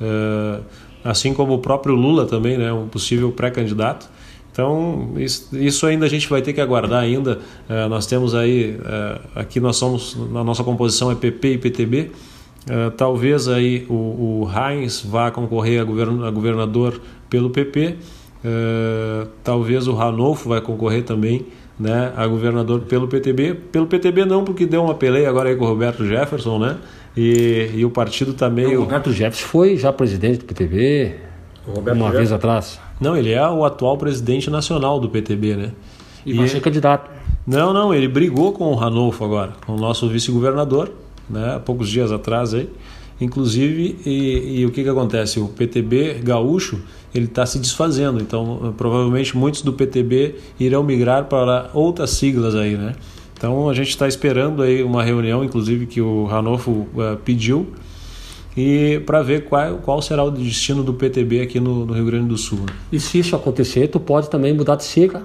[0.00, 0.64] uh,
[1.04, 4.10] assim como o próprio Lula também, né, um possível pré-candidato.
[4.50, 7.38] Então isso, ainda a gente vai ter que aguardar ainda.
[7.70, 12.10] Uh, nós temos aí uh, aqui nós somos na nossa composição é PP e PTB.
[12.96, 13.94] talvez aí o,
[14.42, 17.96] o Heinz vá concorrer a, govern, a governador pelo PP.
[19.44, 21.46] talvez o Ranolfo vai concorrer também
[21.82, 23.54] né, a governador pelo PTB.
[23.72, 26.76] Pelo PTB não, porque deu uma peleia agora aí com o Roberto Jefferson, né?
[27.16, 28.80] E, e o partido está meio.
[28.80, 31.16] O Roberto Jefferson foi já presidente do PTB
[31.66, 32.10] uma Jefferson?
[32.12, 32.80] vez atrás.
[33.00, 35.72] Não, ele é o atual presidente nacional do PTB, né?
[36.24, 37.10] E, e vai ser candidato.
[37.44, 40.92] Não, não, ele brigou com o Ranolfo agora, com o nosso vice-governador,
[41.28, 41.56] né?
[41.56, 42.70] Há poucos dias atrás aí.
[43.20, 45.40] Inclusive, e, e o que, que acontece?
[45.40, 46.80] O PTB gaúcho
[47.14, 48.20] ele está se desfazendo.
[48.20, 52.94] Então, provavelmente muitos do PTB irão migrar para outras siglas aí, né?
[53.36, 57.66] Então, a gente está esperando aí uma reunião, inclusive que o Ranolfo uh, pediu,
[58.56, 62.28] e para ver qual, qual será o destino do PTB aqui no, no Rio Grande
[62.28, 62.60] do Sul.
[62.60, 62.66] Né?
[62.92, 65.22] E se isso acontecer, tu pode também mudar de sigla?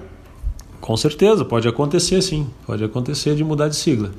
[0.82, 4.12] Com certeza, pode acontecer sim, pode acontecer de mudar de sigla.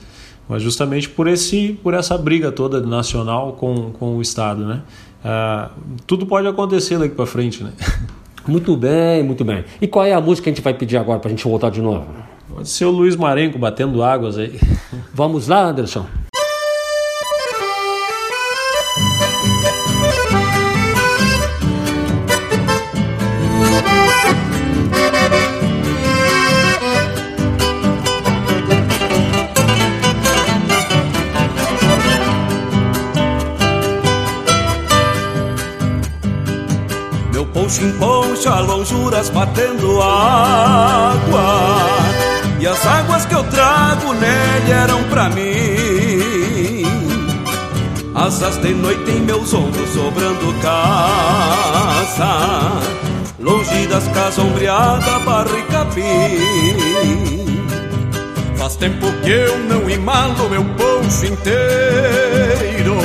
[0.48, 4.82] Mas justamente por, esse, por essa briga toda nacional com, com o Estado, né?
[5.30, 5.72] Ah,
[6.06, 7.72] tudo pode acontecer daqui para frente, né?
[8.48, 9.62] Muito bem, muito bem.
[9.78, 11.68] E qual é a música que a gente vai pedir agora para a gente voltar
[11.70, 12.06] de novo?
[12.48, 14.58] Pode ser o Luiz Marenco batendo águas aí.
[15.12, 16.06] Vamos lá, Anderson.
[37.78, 41.76] Poncho em poncha, lonjuras batendo água.
[42.60, 46.82] E as águas que eu trago nele eram pra mim.
[48.14, 52.32] Asas de noite em meus ombros, sobrando casa.
[53.38, 56.38] Longe das casas e capim.
[58.56, 62.98] Faz tempo que eu não imalo meu poncho inteiro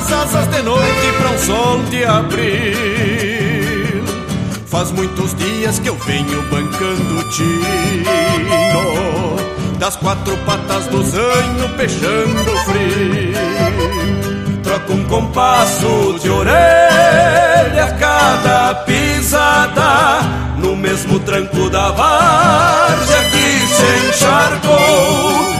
[0.00, 3.40] as asas de noite para um sol de abril.
[4.66, 8.04] Faz muitos dias que eu venho bancando tino
[9.80, 13.34] Das quatro patas do zanho peixando frio
[14.62, 20.20] Troco um compasso de orelha a cada pisada
[20.58, 25.59] No mesmo tranco da várzea que se encharcou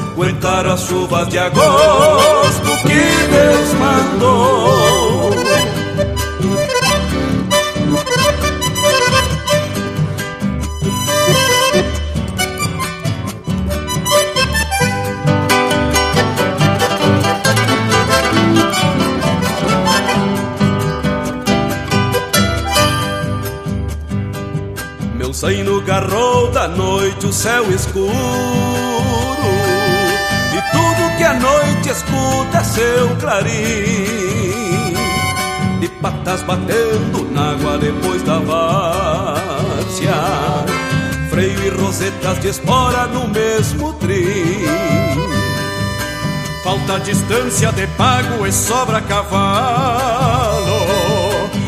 [0.21, 5.31] aguentaram as chuvas de agosto que Deus mandou.
[25.33, 28.11] Sai no garrou da noite o céu escuro
[30.71, 34.93] Tudo que a noite escuta é seu clarim.
[35.79, 40.13] De patas batendo na água depois da várzea.
[41.29, 44.65] Freio e rosetas de espora no mesmo trim.
[46.63, 50.61] Falta distância de pago e sobra cavalo.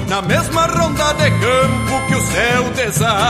[0.08, 3.24] Na mesma ronda de campo que o céu deságua.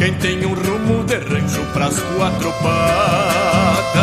[0.00, 4.00] Quem tem um rumo de rancho pras quatro patas,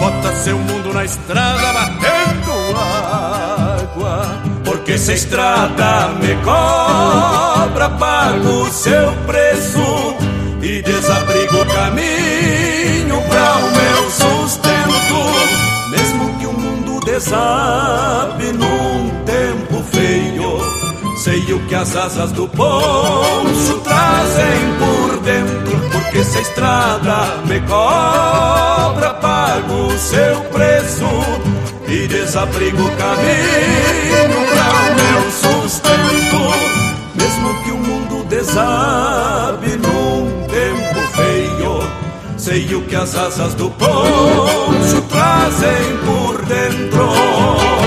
[0.00, 4.42] bota seu mundo na estrada batendo água.
[4.64, 10.16] Porque se a estrada me cobra, pago seu preço
[10.60, 15.22] e desabrigo o caminho pra o meu sustento.
[15.90, 19.73] Mesmo que o mundo desabe num tempo.
[21.24, 27.60] Sei o que as asas do poncho trazem por dentro, porque se a estrada me
[27.60, 31.06] cobra, pago o seu preço
[31.88, 36.42] e desabrigo o caminho para o meu sustento.
[37.14, 41.90] Mesmo que o mundo desabe num tempo feio,
[42.36, 47.83] sei o que as asas do poncho trazem por dentro.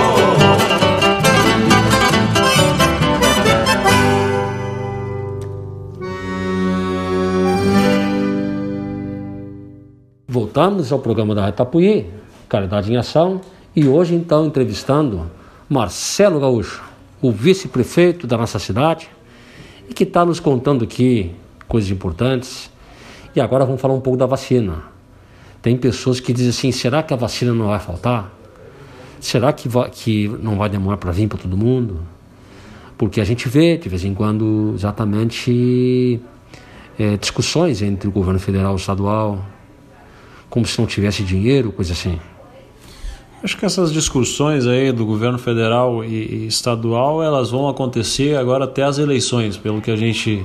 [10.57, 12.07] Voltamos ao programa da Retapuí,
[12.49, 13.39] Caridade em Ação,
[13.75, 15.29] e hoje então entrevistando
[15.69, 16.83] Marcelo Gaúcho,
[17.21, 19.07] o vice-prefeito da nossa cidade,
[19.87, 21.31] e que está nos contando aqui
[21.67, 22.71] coisas importantes.
[23.35, 24.81] E agora vamos falar um pouco da vacina.
[25.61, 28.33] Tem pessoas que dizem assim: será que a vacina não vai faltar?
[29.19, 31.99] Será que, que não vai demorar para vir para todo mundo?
[32.97, 36.19] Porque a gente vê de vez em quando exatamente
[36.97, 39.45] é, discussões entre o governo federal e o estadual,
[40.49, 42.19] como se não tivesse dinheiro, coisa assim.
[43.43, 48.83] Acho que essas discussões aí do governo federal e, estadual, elas vão acontecer agora até
[48.83, 50.43] as eleições, pelo que a gente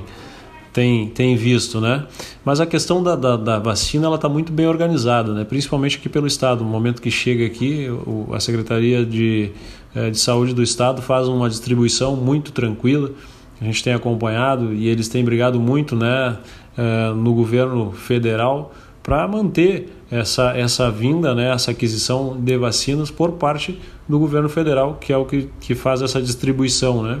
[0.71, 2.05] tem, tem visto, né?
[2.45, 5.43] Mas a questão da, da, da vacina, ela está muito bem organizada, né?
[5.43, 6.63] Principalmente aqui pelo Estado.
[6.63, 9.51] No momento que chega aqui, o, a Secretaria de,
[9.95, 13.11] eh, de Saúde do Estado faz uma distribuição muito tranquila.
[13.59, 16.37] A gente tem acompanhado e eles têm brigado muito, né?
[16.77, 18.73] Eh, no governo federal
[19.03, 24.97] para manter essa, essa vinda, né, essa aquisição de vacinas por parte do governo federal,
[24.99, 27.19] que é o que, que faz essa distribuição né,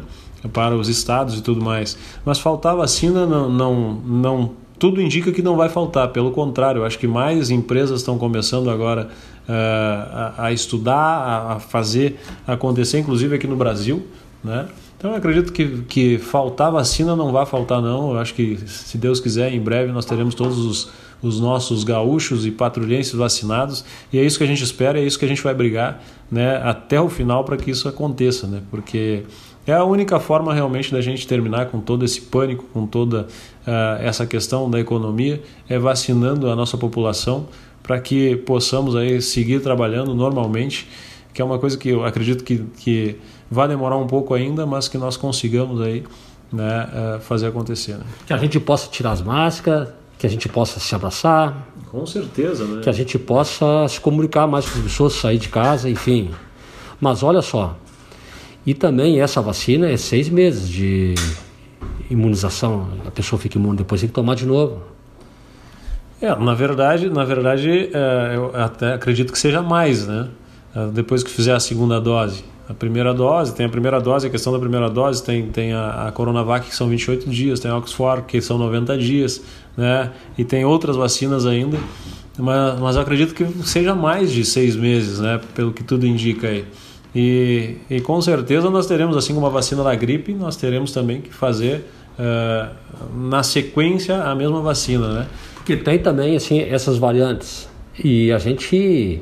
[0.53, 1.97] para os estados e tudo mais.
[2.25, 6.97] Mas faltar vacina não, não, não tudo indica que não vai faltar, pelo contrário, acho
[6.97, 9.09] que mais empresas estão começando agora
[9.47, 14.05] uh, a, a, estudar, a, a, fazer acontecer, inclusive aqui no Brasil.
[14.43, 14.67] Né?
[14.97, 18.11] Então eu acredito que, que faltar vacina não vai faltar, não.
[18.11, 20.91] Eu acho que, se Deus quiser, em breve nós teremos todos os
[21.23, 25.17] os nossos gaúchos e patrulhenses vacinados, e é isso que a gente espera, é isso
[25.17, 29.23] que a gente vai brigar né, até o final para que isso aconteça, né, porque
[29.65, 33.21] é a única forma realmente da gente terminar com todo esse pânico, com toda
[33.65, 37.47] uh, essa questão da economia, é vacinando a nossa população
[37.81, 40.87] para que possamos aí seguir trabalhando normalmente,
[41.33, 43.15] que é uma coisa que eu acredito que, que
[43.49, 46.03] vai demorar um pouco ainda, mas que nós consigamos aí
[46.51, 47.93] né, uh, fazer acontecer.
[47.93, 48.03] Né?
[48.27, 49.89] Que a gente possa tirar as máscaras,
[50.23, 51.67] que a gente possa se abraçar.
[51.91, 52.81] Com certeza, né?
[52.81, 56.31] Que a gente possa se comunicar mais com as pessoas, sair de casa, enfim.
[57.01, 57.75] Mas olha só,
[58.65, 61.13] E também essa vacina é seis meses de
[62.09, 62.87] imunização.
[63.05, 64.81] A pessoa fica imune, depois tem que tomar de novo.
[66.21, 70.29] É, na verdade, na verdade, é, eu até acredito que seja mais, né?
[70.73, 72.45] É, depois que fizer a segunda dose.
[72.67, 76.07] A primeira dose, tem a primeira dose, a questão da primeira dose, tem, tem a,
[76.07, 79.41] a Coronavac que são 28 dias, tem a Oxford que são 90 dias,
[79.75, 80.11] né?
[80.37, 81.77] E tem outras vacinas ainda,
[82.37, 85.41] mas, mas eu acredito que seja mais de seis meses, né?
[85.53, 86.65] Pelo que tudo indica aí.
[87.13, 91.19] E, e com certeza nós teremos, assim como a vacina da gripe, nós teremos também
[91.21, 91.85] que fazer
[92.17, 92.73] uh,
[93.13, 95.27] na sequência a mesma vacina, né?
[95.55, 97.67] Porque tem também assim essas variantes
[98.03, 99.21] e a gente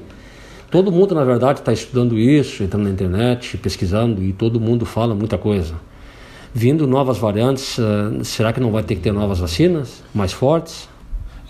[0.71, 5.13] Todo mundo, na verdade, está estudando isso, entrando na internet, pesquisando e todo mundo fala
[5.13, 5.75] muita coisa.
[6.53, 10.87] Vindo novas variantes, uh, será que não vai ter que ter novas vacinas mais fortes?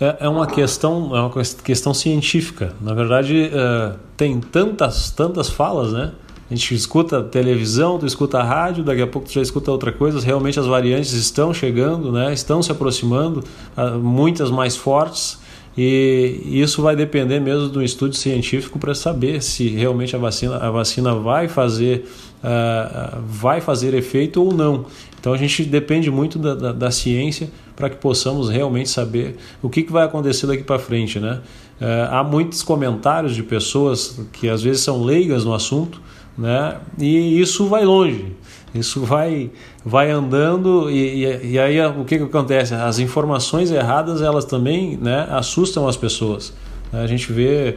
[0.00, 1.30] É, é uma questão, é uma
[1.62, 2.74] questão científica.
[2.80, 6.10] Na verdade, uh, tem tantas, tantas falas, né?
[6.50, 10.18] A gente escuta televisão, tu escuta rádio, daqui a pouco tu já escuta outra coisa.
[10.20, 12.32] Realmente as variantes estão chegando, né?
[12.32, 13.44] Estão se aproximando,
[13.76, 15.38] uh, muitas mais fortes.
[15.76, 20.70] E isso vai depender mesmo do estudo científico para saber se realmente a vacina, a
[20.70, 22.04] vacina vai fazer
[22.42, 24.84] uh, vai fazer efeito ou não.
[25.18, 29.70] Então a gente depende muito da, da, da ciência para que possamos realmente saber o
[29.70, 31.18] que, que vai acontecer daqui para frente.
[31.18, 31.40] Né?
[31.80, 36.00] Uh, há muitos comentários de pessoas que às vezes são leigas no assunto
[36.36, 36.76] né?
[36.98, 38.32] e isso vai longe.
[38.74, 39.50] Isso vai,
[39.84, 42.74] vai andando e, e, e, aí o que, que acontece?
[42.74, 46.52] As informações erradas elas também né, assustam as pessoas.
[46.92, 47.76] A gente vê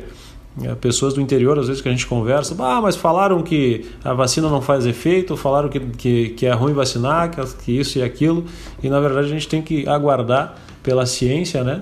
[0.61, 4.13] é, pessoas do interior, às vezes que a gente conversa, ah, mas falaram que a
[4.13, 8.03] vacina não faz efeito, falaram que, que, que é ruim vacinar, que, que isso e
[8.03, 8.45] aquilo,
[8.83, 11.81] e na verdade a gente tem que aguardar pela ciência, né?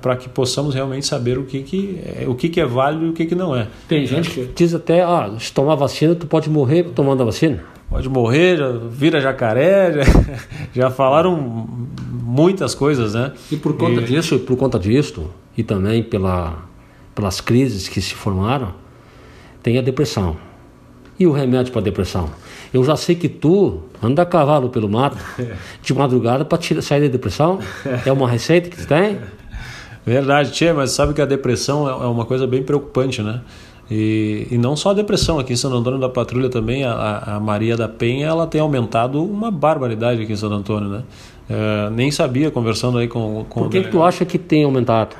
[0.00, 3.08] para que possamos realmente saber o que, que, é, o que, que é válido e
[3.10, 3.66] o que, que não é.
[3.86, 7.62] Tem gente que diz até, ah, se tomar vacina, tu pode morrer tomando a vacina
[7.90, 10.02] pode morrer, já vira jacaré, já,
[10.72, 11.68] já falaram
[12.12, 13.32] muitas coisas, né?
[13.50, 14.04] E por conta e...
[14.04, 15.28] disso, por conta disso,
[15.58, 16.56] e também pela,
[17.14, 18.72] pelas crises que se formaram,
[19.62, 20.36] tem a depressão.
[21.18, 22.30] E o remédio para a depressão?
[22.72, 25.18] Eu já sei que tu anda a cavalo pelo mato
[25.82, 27.58] de madrugada para sair da depressão.
[28.06, 29.18] É uma receita que tu tem?
[30.06, 33.42] Verdade, tia, mas sabe que a depressão é, é uma coisa bem preocupante, né?
[33.90, 37.40] E, e não só a depressão, aqui em Santo Antônio da Patrulha também, a, a
[37.40, 41.02] Maria da Penha, ela tem aumentado uma barbaridade aqui em Santo Antônio, né?
[41.48, 43.44] É, nem sabia, conversando aí com...
[43.48, 45.16] com Por que, que tu acha que tem aumentado?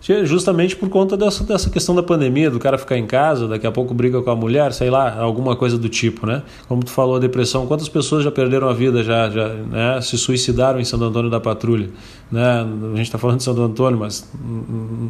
[0.00, 3.70] Justamente por conta dessa, dessa questão da pandemia, do cara ficar em casa, daqui a
[3.70, 6.42] pouco briga com a mulher, sei lá, alguma coisa do tipo, né?
[6.66, 10.00] Como tu falou, a depressão, quantas pessoas já perderam a vida, já, já né?
[10.00, 11.90] se suicidaram em Santo Antônio da Patrulha?
[12.32, 12.66] Né?
[12.92, 14.26] A gente está falando de Santo Antônio, mas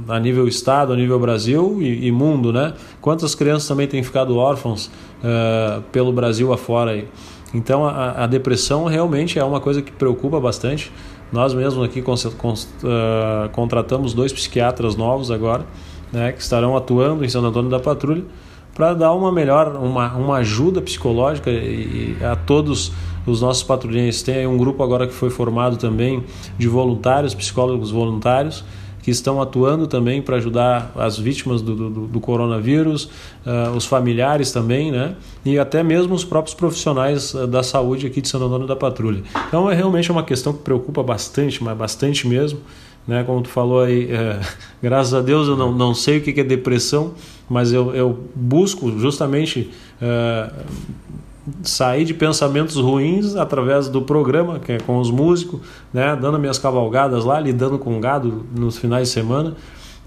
[0.09, 2.75] a nível estado, a nível Brasil e, e mundo, né?
[3.01, 7.07] Quantas crianças também têm ficado órfãos uh, pelo Brasil afora aí?
[7.55, 10.91] Então a, a depressão realmente é uma coisa que preocupa bastante.
[11.33, 15.65] Nós mesmos aqui uh, contratamos dois psiquiatras novos agora,
[16.13, 18.25] né, que estarão atuando em Santo Antônio da Patrulha
[18.75, 22.93] para dar uma melhor, uma, uma ajuda psicológica e, e a todos
[23.27, 24.23] os nossos patrulhenses.
[24.23, 26.25] Tem um grupo agora que foi formado também
[26.59, 28.65] de voluntários, psicólogos voluntários,
[29.03, 33.05] que estão atuando também para ajudar as vítimas do, do, do coronavírus,
[33.47, 35.15] uh, os familiares também, né?
[35.45, 39.23] E até mesmo os próprios profissionais uh, da saúde aqui de Santo Antônio da Patrulha.
[39.49, 42.61] Então é realmente uma questão que preocupa bastante, mas bastante mesmo.
[43.07, 43.25] Né?
[43.25, 44.41] Como tu falou aí, é,
[44.83, 47.15] graças a Deus eu não, não sei o que é depressão,
[47.49, 49.71] mas eu, eu busco justamente
[50.01, 50.51] é,
[51.63, 55.61] sair de pensamentos ruins através do programa, que é com os músicos,
[55.93, 59.55] né, dando minhas cavalgadas lá, lidando com gado nos finais de semana.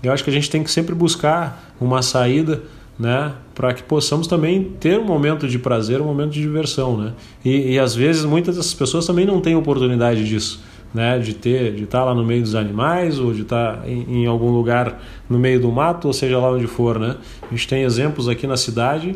[0.01, 2.61] Eu acho que a gente tem que sempre buscar uma saída,
[2.99, 7.13] né, para que possamos também ter um momento de prazer, um momento de diversão, né?
[7.43, 10.61] E, e às vezes muitas dessas pessoas também não têm oportunidade disso.
[10.93, 14.25] Né, de ter, de estar lá no meio dos animais ou de estar em, em
[14.27, 17.15] algum lugar no meio do mato, ou seja lá onde for, né?
[17.41, 19.15] A gente tem exemplos aqui na cidade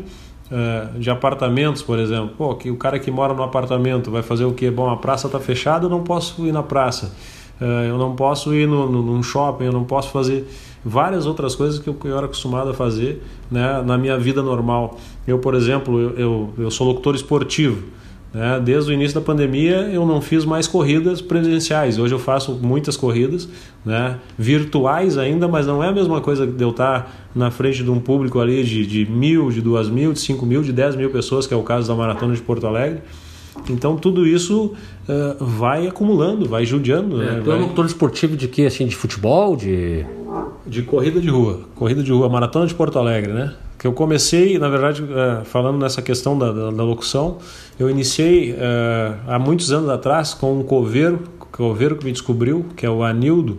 [0.50, 2.30] uh, de apartamentos, por exemplo.
[2.36, 4.70] Pô, que o cara que mora no apartamento vai fazer o quê?
[4.70, 7.14] Bom, a praça está fechada, eu não posso ir na praça.
[7.60, 10.46] Uh, eu não posso ir no, no, num shopping, eu não posso fazer
[10.84, 14.96] várias outras coisas que eu, eu era acostumado a fazer né, na minha vida normal.
[15.26, 17.82] Eu, por exemplo, eu, eu, eu sou locutor esportivo.
[18.32, 18.60] Né?
[18.62, 21.98] Desde o início da pandemia eu não fiz mais corridas presenciais.
[21.98, 23.48] Hoje eu faço muitas corridas
[23.88, 24.18] né?
[24.38, 27.98] virtuais ainda, mas não é a mesma coisa de eu estar na frente de um
[27.98, 31.46] público ali de, de mil, de duas mil, de cinco mil, de dez mil pessoas,
[31.46, 33.00] que é o caso da Maratona de Porto Alegre.
[33.70, 34.74] Então tudo isso
[35.08, 37.20] uh, vai acumulando, vai judiando.
[37.22, 37.40] É, né?
[37.42, 38.66] Tu é locutor esportivo de quê?
[38.66, 39.56] Assim, de futebol?
[39.56, 40.04] De...
[40.66, 41.60] de corrida de rua.
[41.74, 43.54] Corrida de rua, Maratona de Porto Alegre, né?
[43.78, 47.38] que eu comecei, na verdade, uh, falando nessa questão da, da, da locução,
[47.78, 48.56] eu iniciei uh,
[49.28, 51.20] há muitos anos atrás com um coveiro,
[51.52, 53.58] coveiro que me descobriu, que é o Anildo.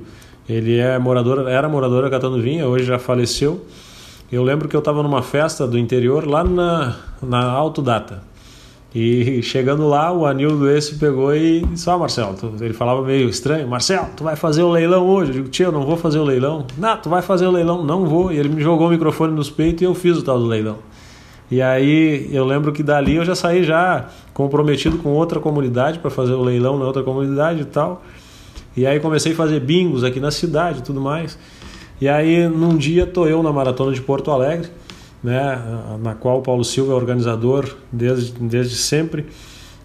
[0.50, 3.64] Ele é morador, era morador da Catando Vinha, hoje já faleceu.
[4.32, 8.24] Eu lembro que eu estava numa festa do interior lá na, na Autodata.
[8.94, 13.04] E chegando lá, o Anildo esse pegou e disse: Ó, oh, Marcelo, tu, ele falava
[13.04, 15.30] meio estranho: Marcelo, tu vai fazer o leilão hoje?
[15.30, 16.66] Eu digo: Tia, eu não vou fazer o leilão.
[16.76, 17.84] Não, tu vai fazer o leilão?
[17.84, 18.32] Não vou.
[18.32, 20.78] E ele me jogou o microfone nos peitos e eu fiz o tal do leilão.
[21.52, 26.10] E aí eu lembro que dali eu já saí já comprometido com outra comunidade para
[26.10, 28.02] fazer o leilão na outra comunidade e tal.
[28.80, 31.38] E aí comecei a fazer bingos aqui na cidade e tudo mais.
[32.00, 34.70] E aí num dia tô eu na maratona de Porto Alegre
[35.24, 35.62] né,
[36.02, 39.26] na qual o Paulo Silva é organizador desde, desde sempre.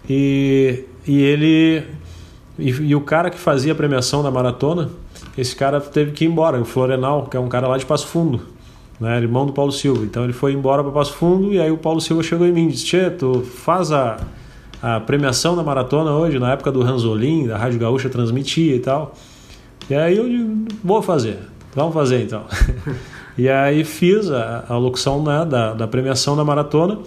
[0.09, 1.83] E, e ele
[2.57, 4.89] e, e, o cara que fazia a premiação da maratona,
[5.37, 8.07] esse cara teve que ir embora, o Florenal, que é um cara lá de Passo
[8.07, 8.41] Fundo,
[8.99, 10.05] né, irmão do Paulo Silva.
[10.05, 12.67] Então ele foi embora para Passo Fundo e aí o Paulo Silva chegou em mim
[12.67, 14.17] e disse: tu faz a,
[14.81, 19.13] a premiação da maratona hoje, na época do Ranzolin, da Rádio Gaúcha transmitia e tal.
[19.89, 21.39] E aí eu digo: vou fazer,
[21.73, 22.43] vamos fazer então.
[23.37, 26.99] E aí fiz a, a locução né, da, da premiação da maratona.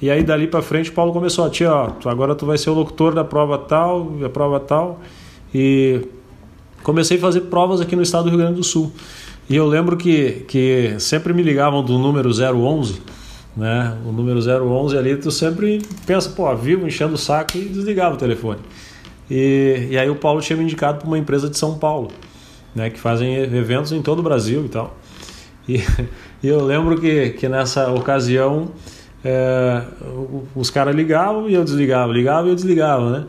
[0.00, 2.74] E aí dali para frente o Paulo começou tia, ó, agora tu vai ser o
[2.74, 5.00] locutor da prova tal, da prova tal.
[5.54, 6.02] E
[6.82, 8.92] comecei a fazer provas aqui no estado do Rio Grande do Sul.
[9.48, 13.02] E eu lembro que, que sempre me ligavam do número 011,
[13.56, 13.96] né?
[14.06, 18.18] O número 011 ali, tu sempre pensa, pô, vivo enchendo o saco e desligava o
[18.18, 18.60] telefone.
[19.30, 22.10] E, e aí o Paulo tinha me indicado para uma empresa de São Paulo,
[22.74, 22.90] né?
[22.90, 24.96] Que fazem eventos em todo o Brasil e tal.
[25.68, 25.76] E,
[26.42, 28.70] e eu lembro que, que nessa ocasião
[29.24, 29.82] é,
[30.54, 33.26] os caras ligavam e eu desligava, ligava e eu desligava, né?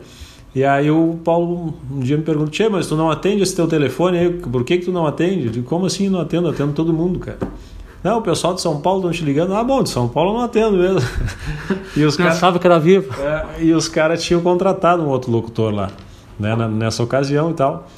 [0.54, 3.66] E aí o Paulo um dia me perguntou, Tchê, mas tu não atende esse teu
[3.66, 4.30] telefone aí?
[4.30, 5.46] Por que, que tu não atende?
[5.46, 6.48] Eu digo, como assim não atendo?
[6.48, 7.38] atendo todo mundo, cara.
[8.04, 9.54] Não, o pessoal de São Paulo estão te ligando.
[9.54, 11.00] Ah, bom, de São Paulo eu não atendo mesmo.
[11.96, 13.10] e os caras que era vivo.
[13.18, 15.90] É, e os caras tinham contratado um outro locutor lá,
[16.38, 17.88] né, nessa ocasião e tal.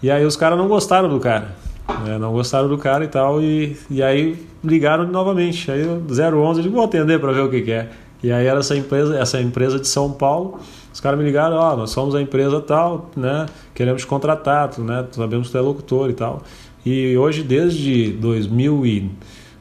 [0.00, 1.56] E aí os caras não gostaram do cara.
[2.04, 2.16] Né?
[2.16, 5.68] Não gostaram do cara e tal, e, e aí ligaram novamente.
[5.68, 7.90] Aí 011 eu digo, vou atender para ver o que, que, é.
[8.22, 10.60] E aí era essa empresa, essa empresa de São Paulo.
[10.94, 13.46] Os caras me ligaram, ó, oh, nós somos a empresa tal, né?
[13.74, 15.06] Queremos te contratar, né?
[15.10, 16.42] Sabemos que tu é locutor e tal.
[16.84, 19.10] E hoje, desde 2000 e,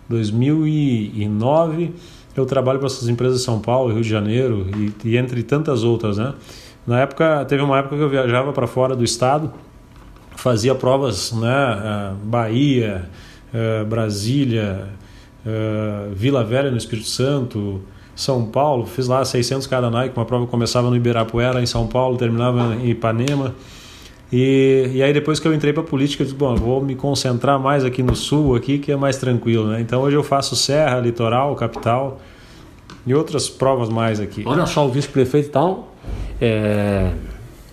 [0.10, 1.93] 2009,
[2.36, 5.84] eu trabalho para essas empresas de São Paulo, Rio de Janeiro e, e entre tantas
[5.84, 6.34] outras, né?
[6.86, 9.51] Na época, teve uma época que eu viajava para fora do estado
[10.36, 11.49] fazia provas, né?
[11.49, 13.10] É, Bahia,
[13.53, 14.89] é, Brasília,
[15.45, 17.82] é, Vila Velha no Espírito Santo,
[18.16, 22.18] São Paulo, fiz lá 600 cada Nike, uma prova começava no Ibirapuera, em São Paulo,
[22.18, 23.56] terminava em Ipanema.
[24.38, 26.94] E, e aí depois que eu entrei para a política, eu disse, bom, vou me
[26.94, 29.80] concentrar mais aqui no sul, aqui que é mais tranquilo, né?
[29.80, 32.20] Então hoje eu faço Serra, Litoral, Capital
[33.08, 34.44] e outras provas mais aqui.
[34.46, 35.96] Olha só o vice-prefeito e tal,
[36.42, 37.14] é,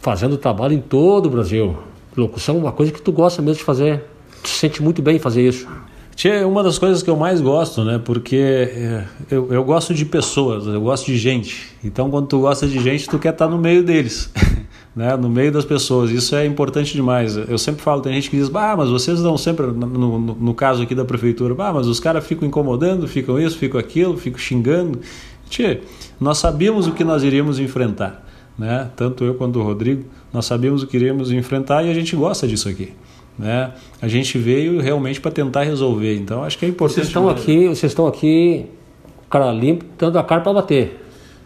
[0.00, 1.76] fazendo trabalho em todo o Brasil
[2.16, 4.04] locução, uma coisa que tu gosta mesmo de fazer.
[4.40, 5.66] Tu se sente muito bem fazer isso.
[6.14, 8.00] Tia, é uma das coisas que eu mais gosto, né?
[8.04, 11.70] Porque é, eu, eu gosto de pessoas, eu gosto de gente.
[11.82, 14.30] Então, quando tu gosta de gente, tu quer estar no meio deles,
[14.94, 15.16] né?
[15.16, 16.10] No meio das pessoas.
[16.10, 17.36] Isso é importante demais.
[17.36, 20.54] Eu sempre falo, tem gente que diz, ah, mas vocês dão sempre, no, no, no
[20.54, 24.38] caso aqui da prefeitura, ah, mas os caras ficam incomodando, ficam isso, ficam aquilo, ficam
[24.38, 25.00] xingando.
[25.48, 25.80] Tia,
[26.20, 28.26] nós sabíamos o que nós iríamos enfrentar,
[28.58, 28.90] né?
[28.96, 32.48] Tanto eu quanto o Rodrigo nós sabíamos o que iríamos enfrentar e a gente gosta
[32.48, 32.92] disso aqui.
[33.38, 33.72] Né?
[34.00, 36.16] A gente veio realmente para tentar resolver.
[36.16, 36.96] Então acho que é importante.
[36.96, 38.66] Vocês estão aqui, vocês estão aqui,
[39.28, 41.00] cara limpo, dando a cara para bater.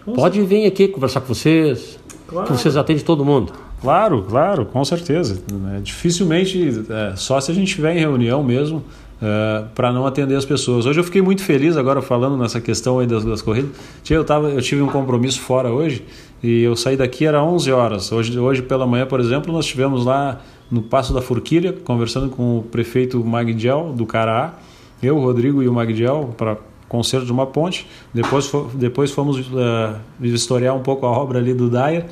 [0.04, 2.46] Com Pode vir aqui conversar com vocês, claro.
[2.46, 3.52] que vocês atendem todo mundo.
[3.80, 5.40] Claro, claro, com certeza.
[5.74, 8.82] É, dificilmente, é, só se a gente estiver em reunião mesmo,
[9.20, 10.86] é, para não atender as pessoas.
[10.86, 13.70] Hoje eu fiquei muito feliz agora falando nessa questão aí das, das corridas.
[14.08, 16.04] Eu, tava, eu tive um compromisso fora hoje
[16.42, 18.12] e eu saí daqui era 11 horas.
[18.12, 22.58] Hoje, hoje pela manhã, por exemplo, nós estivemos lá no Passo da Forquilha, conversando com
[22.58, 24.54] o prefeito Magdiel do Caraá,
[25.02, 26.56] eu, o Rodrigo e o Magdiel, para
[26.88, 27.86] conserto de uma ponte.
[28.12, 32.06] Depois, depois fomos uh, um pouco a obra ali do Dyer.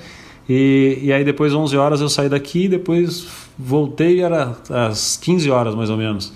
[0.49, 3.27] E, e aí depois 11 horas eu saí daqui, depois
[3.59, 6.33] voltei, era às 15 horas mais ou menos.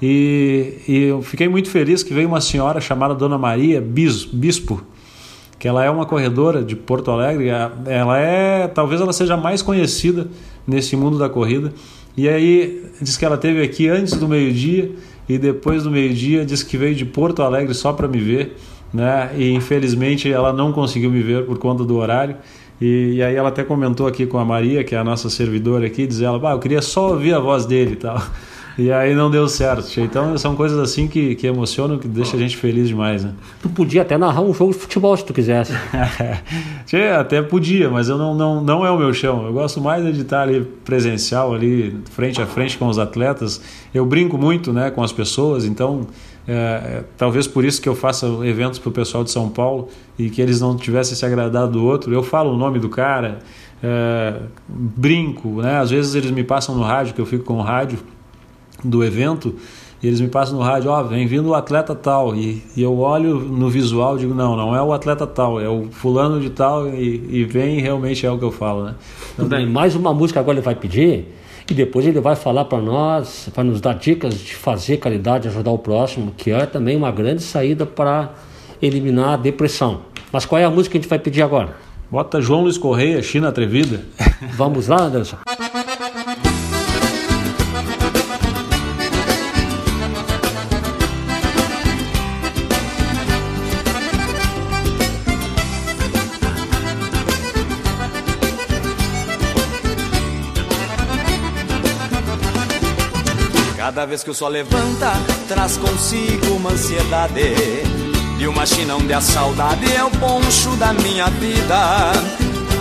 [0.00, 4.82] E, e eu fiquei muito feliz que veio uma senhora chamada Dona Maria Bispo,
[5.58, 7.48] que ela é uma corredora de Porto Alegre,
[7.86, 10.28] ela é, talvez ela seja mais conhecida
[10.66, 11.72] nesse mundo da corrida.
[12.16, 14.90] E aí diz que ela teve aqui antes do meio-dia
[15.28, 18.56] e depois do meio-dia diz que veio de Porto Alegre só para me ver,
[18.92, 19.30] né?
[19.36, 22.36] E infelizmente ela não conseguiu me ver por conta do horário.
[22.80, 25.86] E, e, aí ela até comentou aqui com a Maria, que é a nossa servidora
[25.86, 28.20] aqui, diz ela, eu queria só ouvir a voz dele e tal.
[28.78, 30.00] E aí não deu certo.
[30.00, 33.32] Então são coisas assim que, que emocionam, que deixa a gente feliz demais, né?
[33.60, 35.72] Tu podia até narrar um jogo de futebol se tu quisesse.
[36.86, 39.44] Tchê, até podia, mas eu não, não, não é o meu chão.
[39.44, 43.60] Eu gosto mais de estar ali presencial, ali frente a frente com os atletas.
[43.92, 46.06] Eu brinco muito né, com as pessoas, então
[46.46, 49.88] é, é, talvez por isso que eu faça eventos para o pessoal de São Paulo
[50.18, 52.12] e que eles não tivessem se agradado do outro.
[52.12, 53.38] Eu falo o nome do cara,
[53.82, 54.34] é,
[54.68, 55.78] brinco, né?
[55.78, 57.98] às vezes eles me passam no rádio, que eu fico com o rádio
[58.82, 59.54] do evento,
[60.02, 62.82] e eles me passam no rádio, ó, oh, vem vindo o atleta tal, e, e,
[62.82, 66.40] eu olho no visual e digo, não, não é o atleta tal, é o fulano
[66.40, 68.94] de tal, e, e vem realmente é o que eu falo, né?
[69.34, 71.32] Então, bem, mais uma música agora ele vai pedir,
[71.70, 75.70] e depois ele vai falar para nós, vai nos dar dicas de fazer caridade, ajudar
[75.70, 78.32] o próximo, que é também uma grande saída para
[78.80, 80.00] eliminar a depressão.
[80.32, 81.76] Mas qual é a música que a gente vai pedir agora?
[82.10, 84.02] Bota João Luiz Correia, China Atrevida.
[84.56, 85.36] Vamos lá, Anderson?
[103.94, 105.12] Cada vez que o sol levanta,
[105.46, 107.54] traz consigo uma ansiedade.
[108.38, 112.10] E uma China onde a saudade é o poncho da minha vida.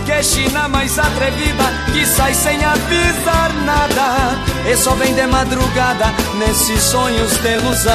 [0.06, 4.42] Que China mais atrevida, que sai sem avisar nada.
[4.66, 6.06] E só vem de madrugada
[6.40, 7.92] nesses sonhos de ilusão.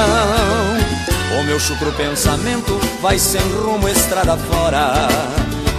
[1.39, 5.07] O meu chucro pensamento vai sem rumo estrada fora.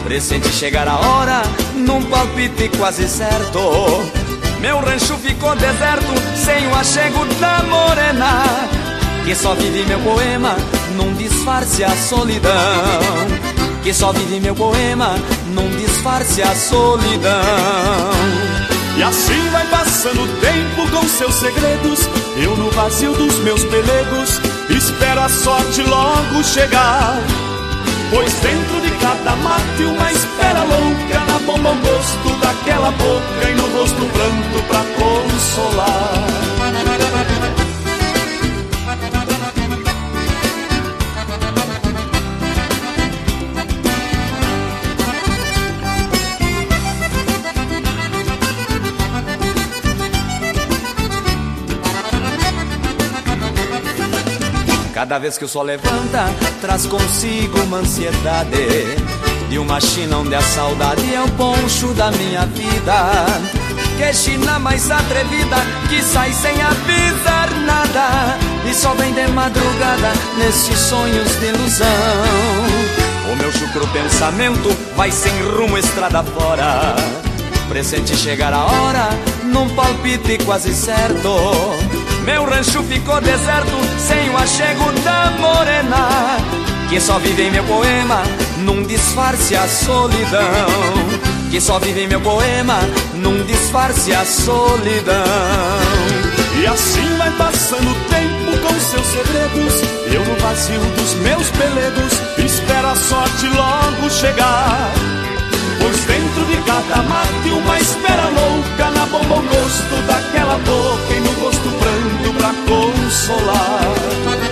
[0.03, 1.43] Presente chegar a hora,
[1.77, 4.28] num palpite quase certo.
[4.61, 8.43] Meu rancho ficou deserto, sem o achego da morena
[9.25, 10.57] Que só vive meu poema
[10.97, 12.51] num disfarce a solidão.
[13.83, 15.15] Que só vive meu poema
[15.55, 17.33] num disfarce a solidão.
[18.97, 22.01] E assim vai passando o tempo com seus segredos
[22.37, 24.41] Eu no vazio dos meus pelegos
[24.71, 27.19] Espero a sorte logo chegar.
[28.11, 28.68] Pois dentro
[29.09, 34.07] de cada mate uma espera louca Na bomba o gosto daquela boca E no rosto
[34.07, 36.38] pranto pra consolar
[55.09, 56.27] Cada vez que o sol levanta,
[56.61, 58.95] traz consigo uma ansiedade.
[59.49, 63.25] De uma China onde a saudade é o poncho da minha vida.
[63.97, 65.57] Que China mais atrevida,
[65.89, 68.39] que sai sem avisar nada.
[68.69, 71.87] E só vem de madrugada nesses sonhos de ilusão.
[73.33, 76.95] O meu chucro pensamento vai sem rumo estrada fora.
[77.67, 79.09] Presente chegar a hora,
[79.43, 81.88] num palpite quase certo.
[82.25, 86.37] Meu rancho ficou deserto, sem o achego da morena
[86.89, 88.23] Que só vive em meu poema,
[88.59, 90.69] num disfarce a solidão.
[91.51, 92.79] Que só vive em meu poema,
[93.15, 95.25] num disfarce a solidão.
[96.61, 99.99] E assim vai passando o tempo com seus segredos.
[100.13, 104.91] Eu no vazio dos meus pelegos Espero a sorte logo chegar
[105.89, 111.21] Pois dentro de cada mate uma espera louca Na bomba o gosto daquela boca E
[111.21, 114.48] no gosto pranto pra consolar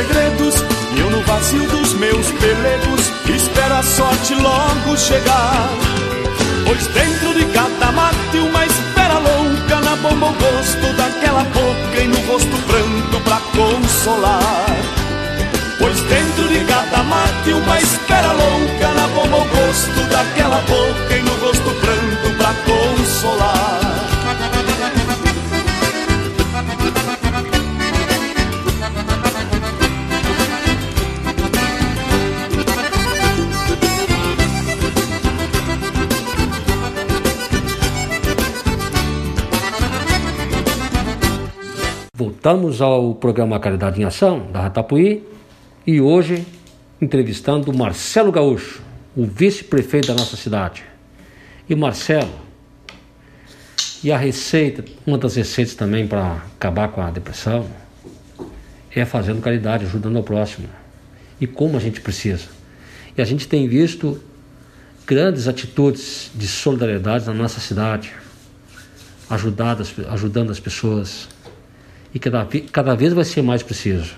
[0.00, 0.54] segredos
[0.96, 5.68] E eu no vazio dos meus pelegos Espero a sorte logo chegar.
[6.66, 12.06] Pois dentro de cada mate uma espera louca Na bomba o gosto daquela boca E
[12.08, 14.76] no rosto pranto pra consolar.
[15.78, 21.22] Pois dentro de cada mate uma espera louca Na bomba o gosto daquela boca E
[21.22, 23.89] no rosto pranto pra consolar
[42.42, 45.22] Voltamos ao programa Caridade em Ação, da Ratapuí,
[45.86, 46.46] e hoje
[46.98, 48.80] entrevistando Marcelo Gaúcho,
[49.14, 50.82] o vice-prefeito da nossa cidade.
[51.68, 52.32] E Marcelo,
[54.02, 57.66] e a receita, uma das receitas também para acabar com a depressão,
[58.90, 60.66] é fazendo caridade, ajudando ao próximo.
[61.38, 62.46] E como a gente precisa.
[63.18, 64.18] E a gente tem visto
[65.06, 68.10] grandes atitudes de solidariedade na nossa cidade,
[69.28, 71.28] ajudando as, ajudando as pessoas.
[72.14, 74.14] E cada, cada vez vai ser mais preciso.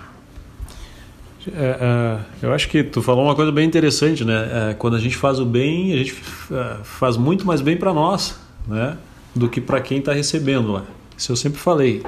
[1.49, 4.71] É, é, eu acho que tu falou uma coisa bem interessante, né?
[4.71, 6.15] É, quando a gente faz o bem, a gente
[6.51, 8.97] é, faz muito mais bem para nós, né?
[9.35, 10.85] Do que para quem está recebendo lá.
[11.17, 12.03] Isso eu sempre falei.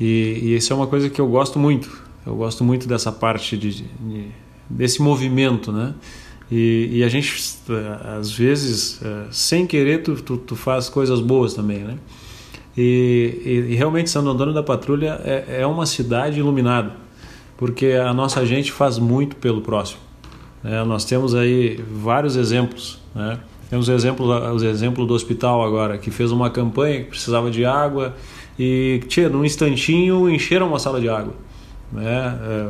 [0.00, 2.02] E, e isso é uma coisa que eu gosto muito.
[2.26, 4.28] Eu gosto muito dessa parte de, de
[4.68, 5.94] desse movimento, né?
[6.50, 7.58] E, e, a gente,
[8.18, 11.98] às vezes, é, sem querer, tu, tu, tu faz coisas boas também, né?
[12.80, 17.08] E, e, e realmente Santo Antônio da Patrulha é, é uma cidade iluminada
[17.58, 20.00] porque a nossa gente faz muito pelo próximo.
[20.62, 20.82] Né?
[20.84, 23.00] Nós temos aí vários exemplos.
[23.12, 23.38] Né?
[23.68, 27.64] Temos o exemplo, o exemplo do hospital agora, que fez uma campanha que precisava de
[27.64, 28.14] água
[28.56, 31.34] e, tchê, num instantinho, encheram uma sala de água.
[31.92, 32.38] Né?
[32.42, 32.68] É,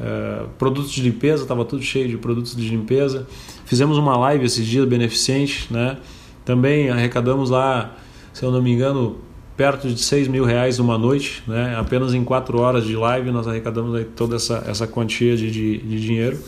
[0.00, 3.26] é, produtos de limpeza, estava tudo cheio de produtos de limpeza.
[3.66, 5.98] Fizemos uma live esses dias beneficente, né?
[6.46, 7.94] Também arrecadamos lá,
[8.32, 9.16] se eu não me engano,
[9.56, 11.76] perto de 6 mil reais uma noite, né?
[11.78, 16.00] apenas em 4 horas de live nós arrecadamos toda essa, essa quantia de, de, de
[16.00, 16.38] dinheiro.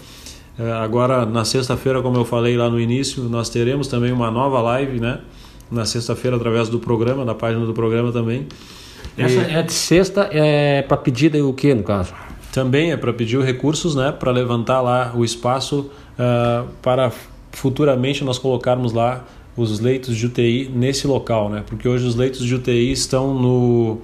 [0.59, 4.61] É, agora, na sexta-feira, como eu falei lá no início, nós teremos também uma nova
[4.63, 5.21] live, né?
[5.71, 8.47] Na sexta-feira, através do programa, da página do programa também.
[9.19, 9.55] Essa e...
[9.55, 12.15] é de sexta, é para pedir o que, no caso?
[12.53, 14.13] Também é para pedir recursos, né?
[14.13, 17.13] Para levantar lá o espaço uh, para
[17.53, 19.25] futuramente nós colocarmos lá
[19.57, 21.65] os leitos de UTI nesse local, né?
[21.67, 23.99] Porque hoje os leitos de UTI estão no,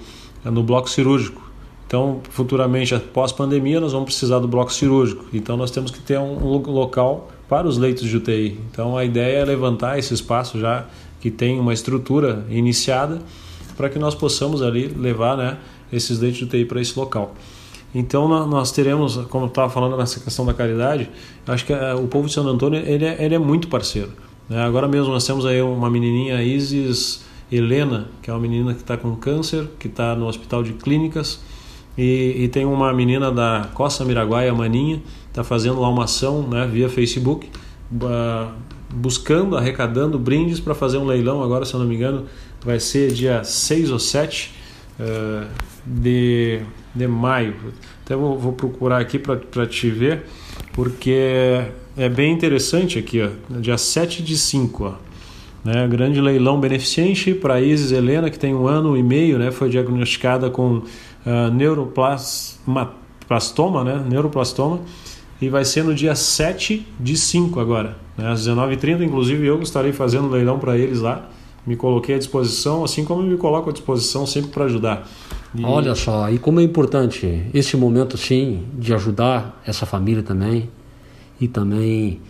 [0.44, 1.42] no bloco cirúrgico.
[1.86, 5.26] Então, futuramente, após pandemia, nós vamos precisar do bloco cirúrgico.
[5.32, 8.58] Então, nós temos que ter um local para os leitos de UTI.
[8.70, 10.86] Então, a ideia é levantar esse espaço já
[11.20, 13.20] que tem uma estrutura iniciada
[13.76, 15.58] para que nós possamos ali levar né,
[15.92, 17.34] esses leitos de UTI para esse local.
[17.94, 21.10] Então nós teremos, como eu estava falando nessa questão da caridade,
[21.46, 24.10] acho que eh, o povo de Santo Antônio ele é, ele é muito parceiro.
[24.48, 24.62] Né?
[24.62, 28.96] Agora mesmo nós temos aí uma menininha, Isis Helena, que é uma menina que está
[28.96, 31.40] com câncer, que está no hospital de clínicas.
[31.96, 36.66] E, e, tem uma menina da Costa Miraguaia, Maninha, está fazendo lá uma ação né,
[36.66, 37.50] via Facebook,
[38.90, 41.42] buscando, arrecadando brindes para fazer um leilão.
[41.42, 42.24] Agora, se eu não me engano,
[42.64, 44.54] vai ser dia 6 ou 7
[44.98, 45.46] uh, eh,
[45.84, 46.60] de,
[46.94, 47.54] de maio.
[48.04, 50.24] Até vou, vou procurar aqui para te ver,
[50.72, 51.62] porque
[51.96, 53.28] é bem interessante aqui, ó,
[53.60, 54.84] dia 7 de 5.
[54.84, 54.92] Ó,
[55.64, 59.68] né, grande leilão beneficente para Isis Helena, que tem um ano e meio, né, foi
[59.68, 64.80] diagnosticada com uh, neuroplastoma, né, neuroplastoma,
[65.40, 69.02] e vai ser no dia 7 de 5 agora, né, às 19h30.
[69.02, 71.28] Inclusive, eu estarei fazendo leilão para eles lá.
[71.64, 75.08] Me coloquei à disposição, assim como me coloco à disposição sempre para ajudar.
[75.54, 75.64] E...
[75.64, 80.68] Olha só, e como é importante esse momento, sim, de ajudar essa família também
[81.42, 82.20] e também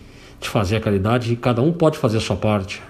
[0.41, 2.81] de fazer a caridade, e cada um pode fazer a sua parte.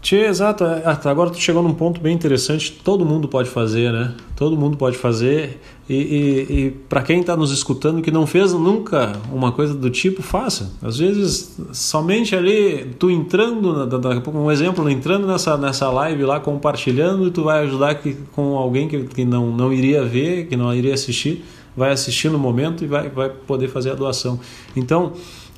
[0.00, 0.64] Tchê, exato.
[0.64, 2.70] É, agora tu chegou num ponto bem interessante.
[2.72, 4.14] Todo mundo pode fazer, né?
[4.36, 5.60] Todo mundo pode fazer.
[5.88, 9.90] E, e, e para quem está nos escutando que não fez nunca uma coisa do
[9.90, 10.70] tipo, faça.
[10.80, 16.22] Às vezes, somente ali, tu entrando, daqui a pouco, um exemplo, entrando nessa, nessa live
[16.22, 20.56] lá, compartilhando, tu vai ajudar que, com alguém que, que não, não iria ver, que
[20.56, 21.44] não iria assistir,
[21.76, 24.38] vai assistir no momento e vai, vai poder fazer a doação.
[24.76, 25.12] Então,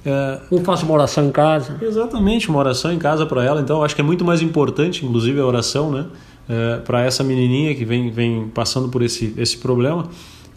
[0.05, 1.77] é, eu faço uma oração em casa.
[1.81, 3.61] Exatamente, uma oração em casa para ela.
[3.61, 6.07] Então, acho que é muito mais importante, inclusive, a oração, né?
[6.49, 10.09] É, para essa menininha que vem, vem passando por esse, esse problema.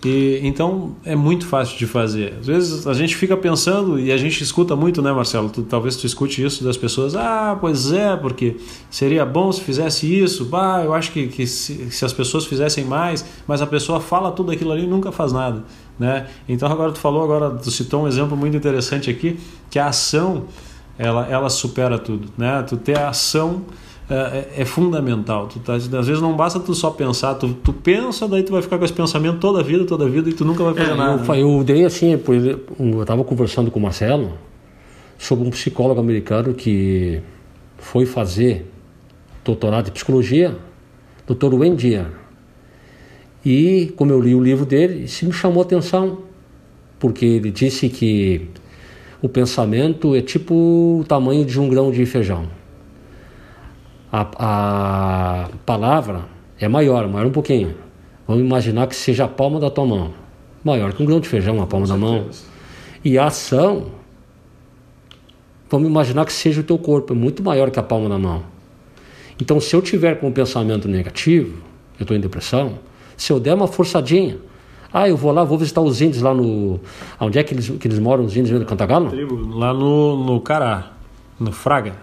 [0.06, 2.34] E, então é muito fácil de fazer.
[2.40, 5.50] Às vezes a gente fica pensando e a gente escuta muito, né, Marcelo?
[5.50, 7.16] Tu, talvez tu escute isso das pessoas.
[7.16, 8.58] Ah, pois é, porque
[8.90, 10.46] seria bom se fizesse isso.
[10.46, 14.32] Bah, eu acho que, que se, se as pessoas fizessem mais, mas a pessoa fala
[14.32, 15.64] tudo aquilo ali e nunca faz nada.
[15.98, 16.28] Né?
[16.48, 19.40] Então agora tu falou, agora tu citou um exemplo muito interessante aqui,
[19.70, 20.46] que a ação
[20.98, 22.30] ela, ela supera tudo.
[22.38, 22.64] Né?
[22.68, 23.64] Tu ter a ação
[24.10, 25.48] é, é, é, fundamental.
[25.48, 28.62] Tu tá, às vezes não basta tu só pensar, tu, tu pensa, daí tu vai
[28.62, 30.92] ficar com esse pensamento toda a vida, toda a vida, e tu nunca vai fazer
[30.92, 31.38] é, nada.
[31.38, 34.34] Eu, eu dei assim, eu estava conversando com o Marcelo
[35.18, 37.22] sobre um psicólogo americano que
[37.78, 38.70] foi fazer
[39.44, 40.58] doutorado em psicologia,
[41.26, 41.54] Dr.
[41.54, 42.06] Wendy.
[43.46, 46.20] E como eu li o livro dele, isso me chamou a atenção,
[47.00, 48.50] porque ele disse que
[49.22, 52.48] o pensamento é tipo o tamanho de um grão de feijão
[54.14, 56.26] a, a palavra
[56.60, 57.74] é maior, maior um pouquinho.
[58.28, 60.14] Vamos imaginar que seja a palma da tua mão.
[60.64, 62.30] Maior que um grão de feijão, a palma da mão.
[63.04, 63.88] E a ação,
[65.68, 68.44] vamos imaginar que seja o teu corpo, é muito maior que a palma da mão.
[69.42, 71.58] Então, se eu tiver com um pensamento negativo,
[72.00, 72.78] eu estou em depressão,
[73.18, 74.38] se eu der uma forçadinha,
[74.94, 76.80] ah, eu vou lá, vou visitar os índios lá no.
[77.20, 79.12] Onde é que eles, que eles moram, os índios do Cantagalo?
[79.58, 80.92] Lá no, no Cará,
[81.40, 81.96] no Fraga.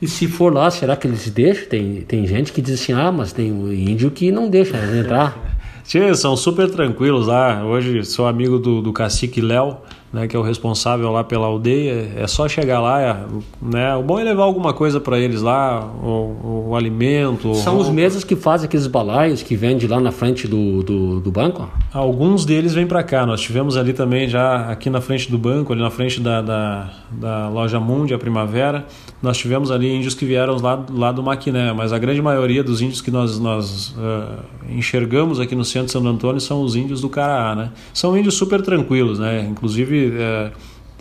[0.00, 1.68] E se for lá, será que eles deixam?
[1.68, 5.38] Tem, tem gente que diz assim, ah, mas tem um índio que não deixa entrar.
[5.86, 7.64] Tchê, são super tranquilos lá.
[7.64, 9.76] Hoje sou amigo do, do cacique Léo
[10.12, 13.16] né, que é o responsável lá pela aldeia, é só chegar lá, é,
[13.60, 17.54] né, o bom é levar alguma coisa para eles lá, o, o alimento.
[17.54, 21.30] São os mesmos que fazem aqueles balaios que vendem lá na frente do, do, do
[21.30, 21.68] banco?
[21.92, 25.72] Alguns deles vêm para cá, nós tivemos ali também já aqui na frente do banco,
[25.72, 28.86] ali na frente da, da, da loja Mundi, a Primavera,
[29.22, 32.80] nós tivemos ali índios que vieram lá, lá do Maquiné, mas a grande maioria dos
[32.80, 37.00] índios que nós, nós uh, enxergamos aqui no centro de Santo Antônio são os índios
[37.00, 37.70] do Caraá, né?
[37.92, 39.46] São índios super tranquilos, né?
[39.48, 40.52] Inclusive é,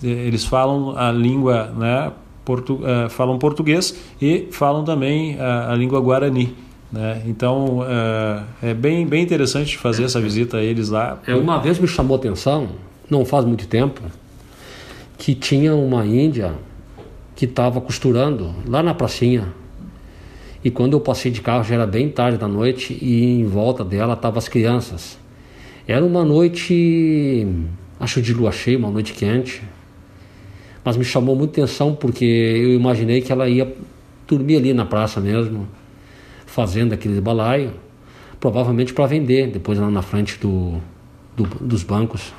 [0.03, 2.12] eles falam a língua, né,
[2.43, 6.55] portu, é, falam português e falam também a, a língua guarani.
[6.91, 7.22] Né?
[7.26, 7.80] Então
[8.62, 11.20] é, bem, bem interessante fazer essa visita a eles lá.
[11.26, 12.70] É, uma vez me chamou a atenção,
[13.09, 14.01] não faz muito tempo,
[15.22, 16.55] que tinha uma índia
[17.36, 19.53] que estava costurando lá na pracinha.
[20.63, 23.86] E quando eu passei de carro já era bem tarde da noite e em volta
[23.86, 25.19] dela estavam as crianças.
[25.88, 27.47] Era uma noite
[27.99, 29.61] acho de lua cheia, uma noite quente.
[30.84, 33.72] Mas me chamou muita atenção porque eu imaginei que ela ia
[34.28, 35.67] dormir ali na praça mesmo,
[36.47, 37.74] fazendo aquele balaio,
[38.39, 40.80] provavelmente para vender depois lá na frente do,
[41.38, 42.34] do, dos bancos.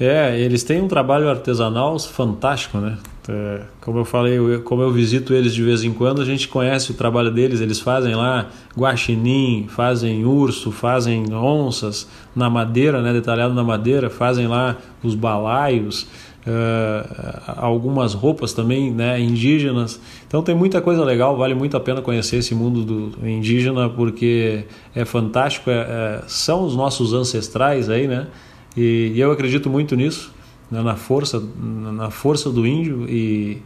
[0.00, 2.96] É, eles têm um trabalho artesanal fantástico, né?
[3.28, 6.48] É, como eu falei, eu, como eu visito eles de vez em quando, a gente
[6.48, 7.60] conhece o trabalho deles.
[7.60, 8.46] Eles fazem lá
[8.76, 16.06] guaxinim, fazem urso, fazem onças na madeira, né, detalhado na madeira, fazem lá os balaios,
[16.46, 20.00] uh, algumas roupas também né, indígenas.
[20.26, 24.64] Então tem muita coisa legal, vale muito a pena conhecer esse mundo do indígena porque
[24.94, 28.28] é fantástico, é, é, são os nossos ancestrais aí, né?
[28.76, 30.32] E, e eu acredito muito nisso
[30.70, 33.62] né, na força na força do índio e,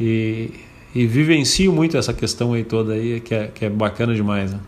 [0.00, 0.50] e,
[0.94, 4.60] e vivencio muito essa questão aí toda aí que é, que é bacana demais né?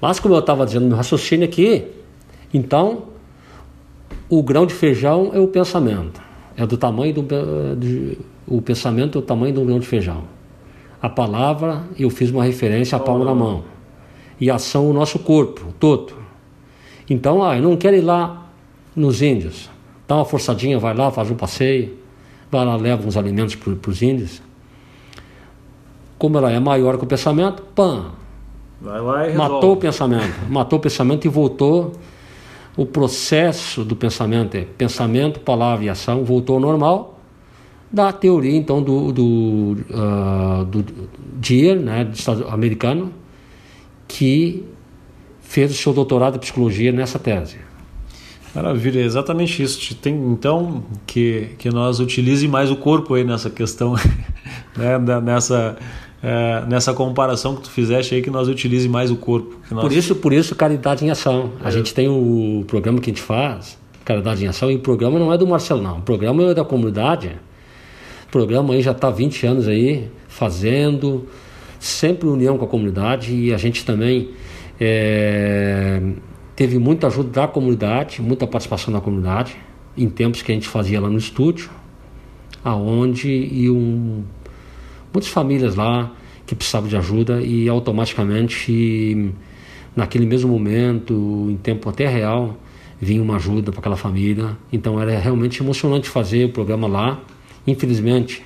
[0.00, 1.84] mas como eu estava dizendo no raciocínio aqui
[2.52, 3.14] então
[4.28, 6.20] o grão de feijão é o pensamento.
[6.56, 8.16] É do tamanho do, do
[8.46, 10.24] o pensamento é o tamanho do grão de feijão.
[11.00, 13.64] A palavra eu fiz uma referência a palma na mão.
[14.40, 16.14] E a ação o nosso corpo todo.
[17.08, 18.43] Então ah, eu não quero ir lá
[18.94, 19.70] nos índios
[20.06, 21.96] dá uma forçadinha, vai lá, faz um passeio,
[22.50, 24.42] vai lá, leva uns alimentos para os índios.
[26.18, 28.12] Como ela é maior que o pensamento, pã!
[28.80, 31.92] Vai lá e matou o pensamento, matou o pensamento e voltou.
[32.76, 37.18] O processo do pensamento é pensamento, palavra e ação, voltou ao normal.
[37.90, 40.84] Da teoria, então, do, do, uh, do
[41.36, 43.12] Dier, né, do Estado americano,
[44.08, 44.64] que
[45.40, 47.58] fez o seu doutorado em psicologia nessa tese.
[48.54, 49.94] Maravilha, é exatamente isso.
[49.96, 53.94] Tem então que, que nós utilize mais o corpo aí nessa questão,
[54.76, 54.98] né?
[55.20, 55.76] nessa,
[56.22, 59.56] é, nessa comparação que tu fizeste aí, que nós utilize mais o corpo.
[59.70, 59.82] Nós...
[59.82, 61.52] Por isso, por isso caridade em ação.
[61.62, 61.72] A é.
[61.72, 65.32] gente tem o programa que a gente faz, caridade em ação, e o programa não
[65.32, 67.32] é do Marcelo não, o programa é da comunidade.
[68.28, 71.28] O programa aí já está há 20 anos aí fazendo,
[71.78, 74.30] sempre união com a comunidade e a gente também
[74.80, 76.00] é,
[76.56, 79.56] teve muita ajuda da comunidade, muita participação da comunidade,
[79.96, 81.70] em tempos que a gente fazia lá no estúdio,
[82.62, 84.24] aonde iam
[85.12, 86.12] muitas famílias lá
[86.46, 89.32] que precisavam de ajuda e automaticamente
[89.94, 92.56] naquele mesmo momento, em tempo até real,
[93.00, 94.56] vinha uma ajuda para aquela família.
[94.72, 97.20] Então era realmente emocionante fazer o programa lá.
[97.66, 98.42] Infelizmente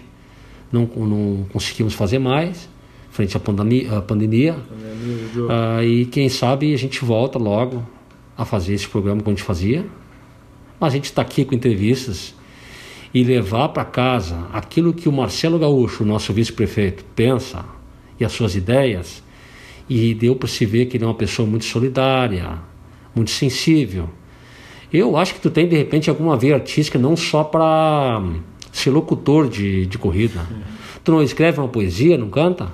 [0.70, 2.68] não, não conseguimos fazer mais
[3.10, 4.56] frente à pandemia, à pandemia.
[5.48, 7.82] Ah, e quem sabe a gente volta logo
[8.38, 9.84] a fazer esse programa como a gente fazia.
[10.78, 12.34] Mas a gente está aqui com entrevistas
[13.12, 17.64] e levar para casa aquilo que o Marcelo Gaúcho, nosso vice-prefeito, pensa
[18.20, 19.22] e as suas ideias.
[19.88, 22.58] E deu para se ver que ele é uma pessoa muito solidária,
[23.14, 24.08] muito sensível.
[24.92, 28.22] Eu acho que tu tem de repente alguma veia artística não só para
[28.70, 30.46] ser locutor de, de corrida.
[31.02, 32.70] Tu não escreve uma poesia, não canta?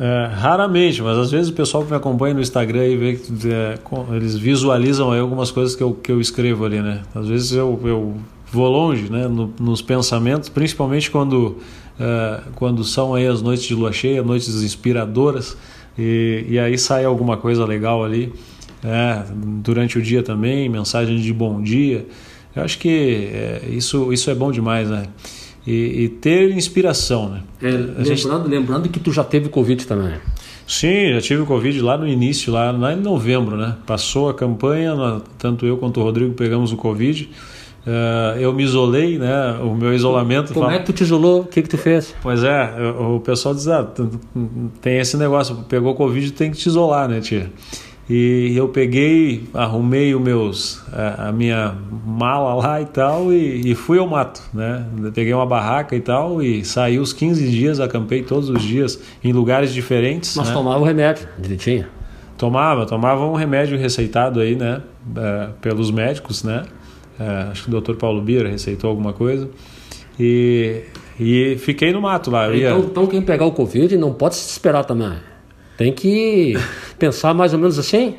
[0.00, 3.32] É, raramente, mas às vezes o pessoal que me acompanha no Instagram e vê que
[3.50, 3.78] é,
[4.14, 7.02] eles visualizam aí algumas coisas que eu, que eu escrevo ali, né?
[7.12, 8.16] Às vezes eu, eu
[8.52, 9.26] vou longe, né?
[9.26, 11.58] No, nos pensamentos, principalmente quando,
[11.98, 15.56] é, quando são aí as noites de lua cheia, noites inspiradoras,
[15.98, 18.32] e, e aí sai alguma coisa legal ali.
[18.84, 22.06] É, durante o dia também, mensagem de bom dia.
[22.54, 25.06] Eu acho que é, isso, isso é bom demais, né?
[25.68, 27.28] E, e ter inspiração.
[27.28, 27.42] Né?
[27.62, 28.26] É, lembrando, gente...
[28.48, 30.14] lembrando que tu já teve Covid também.
[30.66, 33.76] Sim, já tive Covid lá no início, lá, lá em novembro, né?
[33.86, 34.94] Passou a campanha,
[35.38, 37.30] tanto eu quanto o Rodrigo pegamos o Covid.
[37.86, 39.58] Uh, eu me isolei, né?
[39.62, 40.52] O meu isolamento.
[40.52, 41.40] Como é que tu te isolou?
[41.40, 42.14] O que que tu fez?
[42.20, 43.88] Pois é, o pessoal diz, ah,
[44.82, 47.50] tem esse negócio, pegou Covid, tem que te isolar, né, tia?
[48.08, 50.82] E eu peguei, arrumei os meus,
[51.18, 54.86] a, minha mala lá e tal e, e, fui ao mato, né?
[55.14, 59.30] Peguei uma barraca e tal e saí os 15 dias, acampei todos os dias em
[59.30, 60.34] lugares diferentes.
[60.36, 60.54] Mas né?
[60.54, 61.86] tomava o remédio direitinho?
[62.38, 64.80] Tomava, tomava um remédio receitado aí, né?
[65.14, 66.62] É, pelos médicos, né?
[67.20, 67.94] É, acho que o Dr.
[67.96, 69.50] Paulo Bira receitou alguma coisa.
[70.18, 70.82] E,
[71.20, 72.46] e fiquei no mato lá.
[72.46, 72.84] Então, ia...
[72.86, 75.12] então quem pegar o Covid não pode se esperar também.
[75.78, 76.54] Tem que
[76.98, 78.16] pensar mais ou menos assim?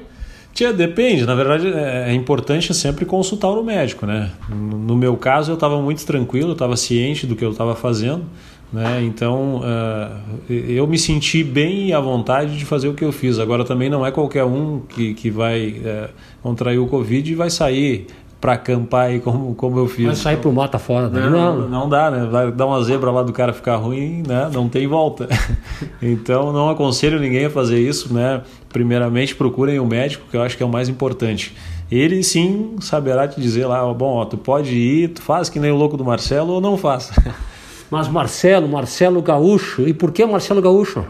[0.53, 1.25] Tia, depende.
[1.25, 4.31] Na verdade, é, é importante sempre consultar o médico, né?
[4.49, 8.23] No meu caso, eu estava muito tranquilo, estava ciente do que eu estava fazendo,
[8.71, 9.03] né?
[9.03, 13.37] Então, uh, eu me senti bem à vontade de fazer o que eu fiz.
[13.39, 16.09] Agora, também não é qualquer um que, que vai uh,
[16.41, 18.07] contrair o Covid e vai sair
[18.39, 20.05] para acampar aí como, como eu fiz.
[20.05, 21.29] Vai sair pro mata fora, né?
[21.29, 22.25] Não, não, dá, né?
[22.25, 24.49] Vai dar uma zebra lá do cara ficar ruim, né?
[24.53, 25.27] Não tem volta.
[26.01, 28.41] então não aconselho ninguém a fazer isso, né?
[28.69, 31.55] Primeiramente procurem o médico, que eu acho que é o mais importante.
[31.91, 35.71] Ele sim saberá te dizer lá, bom, ó, tu pode ir, tu faz que nem
[35.71, 37.11] o louco do Marcelo ou não faz.
[37.91, 41.03] Mas Marcelo, Marcelo Gaúcho, e por que Marcelo Gaúcho?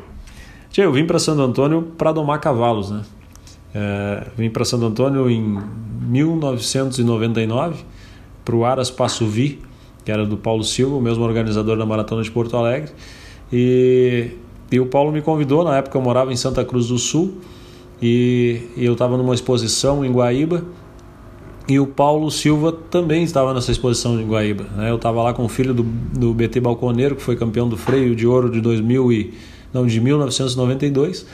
[0.71, 3.01] Tia, eu vim para Santo Antônio para domar cavalos, né?
[3.73, 5.59] É, vim para Santo Antônio em
[6.09, 7.83] 1999
[8.43, 9.59] para o Aras Passuvi,
[10.03, 12.91] que era do Paulo Silva, o mesmo organizador da Maratona de Porto Alegre.
[13.53, 14.31] E,
[14.71, 17.37] e o Paulo me convidou, na época eu morava em Santa Cruz do Sul,
[18.01, 20.63] e, e eu estava numa exposição em Guaíba,
[21.67, 24.65] e o Paulo Silva também estava nessa exposição em Guaíba.
[24.75, 24.89] Né?
[24.89, 28.15] Eu estava lá com o filho do, do BT Balconeiro, que foi campeão do freio
[28.15, 29.33] de ouro de 2000 e,
[29.71, 31.27] não, de 1992,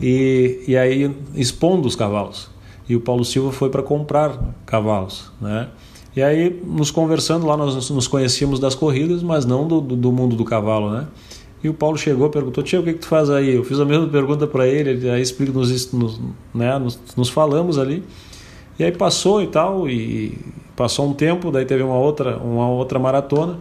[0.00, 2.50] e, e aí expondo os cavalos
[2.88, 5.68] e o Paulo Silva foi para comprar cavalos, né?
[6.14, 10.34] E aí, nos conversando lá, nós nos conhecíamos das corridas, mas não do, do mundo
[10.34, 11.06] do cavalo, né?
[11.62, 13.54] E o Paulo chegou, perguntou: Tia, o que, que tu faz aí?
[13.54, 16.20] Eu fiz a mesma pergunta para ele, aí explica, nos, nos,
[16.54, 18.02] né, nos, nos, falamos ali.
[18.78, 20.38] E aí passou e tal, e
[20.74, 23.58] passou um tempo, daí teve uma outra, uma outra maratona.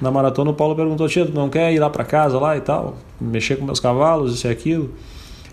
[0.00, 2.60] Na maratona o Paulo perguntou: Tia, tu não quer ir lá para casa lá e
[2.60, 2.94] tal?
[3.20, 4.90] Mexer com meus cavalos, isso e aquilo?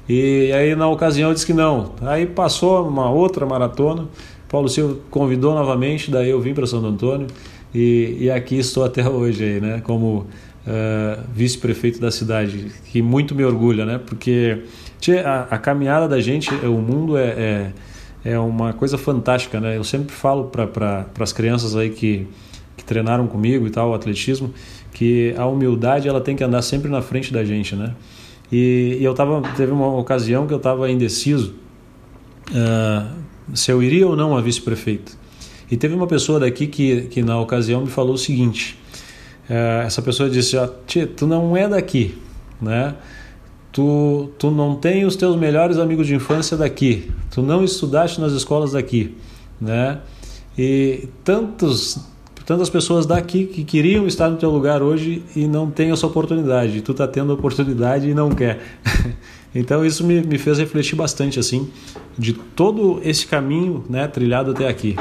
[0.08, 1.92] E aí na ocasião eu disse que não.
[2.02, 4.08] Aí passou uma outra maratona,
[4.54, 7.26] Paulo Silva convidou novamente, daí eu vim para Santo Antônio
[7.74, 10.28] e, e, aqui estou até hoje aí, né, como
[10.68, 14.62] uh, vice-prefeito da cidade, que muito me orgulha, né, porque
[15.26, 17.72] a, a, caminhada da gente, o mundo é,
[18.24, 22.28] é, é, uma coisa fantástica, né, eu sempre falo para pra, as crianças aí que,
[22.78, 24.54] que treinaram comigo e tal, o atletismo,
[24.94, 27.96] que a humildade ela tem que andar sempre na frente da gente, né,
[28.54, 31.56] e, e eu tava, teve uma ocasião que eu estava indeciso
[32.52, 33.12] uh,
[33.52, 35.18] se eu iria ou não a vice-prefeito.
[35.72, 38.78] E teve uma pessoa daqui que, que na ocasião me falou o seguinte:
[39.50, 42.16] uh, essa pessoa disse, ah, Tia, tu não é daqui,
[42.62, 42.94] né?
[43.72, 48.34] Tu, tu não tem os teus melhores amigos de infância daqui, tu não estudaste nas
[48.34, 49.18] escolas daqui,
[49.60, 50.00] né?
[50.56, 51.98] E tantos
[52.46, 56.82] tantas pessoas daqui que queriam estar no teu lugar hoje e não têm essa oportunidade.
[56.82, 58.62] Tu está tendo a oportunidade e não quer.
[59.54, 61.70] então isso me, me fez refletir bastante assim
[62.18, 64.96] de todo esse caminho né, trilhado até aqui.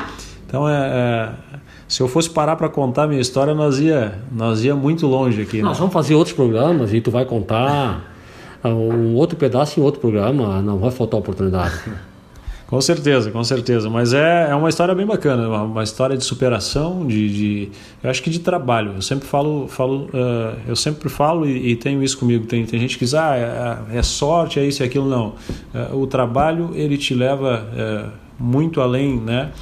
[0.47, 1.53] Então é, é
[1.93, 5.43] se eu fosse parar para contar a minha história, nós ia, nós ia muito longe
[5.43, 5.59] aqui.
[5.59, 5.65] Né?
[5.65, 8.11] Nós vamos fazer outros programas e tu vai contar
[8.65, 11.75] um outro pedaço em outro programa, não vai faltar oportunidade.
[12.73, 13.91] Com certeza, com certeza.
[13.91, 17.69] Mas é, é uma história bem bacana, uma, uma história de superação, de, de,
[18.03, 18.95] eu acho que de trabalho.
[18.95, 22.47] Eu sempre falo, falo uh, eu sempre falo e, e, tenho isso comigo.
[22.47, 23.37] Tem, tem gente que diz, ah,
[23.93, 25.07] é, é sorte, é isso e aquilo.
[25.07, 25.35] Não.
[25.93, 28.11] Uh, o trabalho ele te leva uh,
[28.43, 29.53] muito além, né?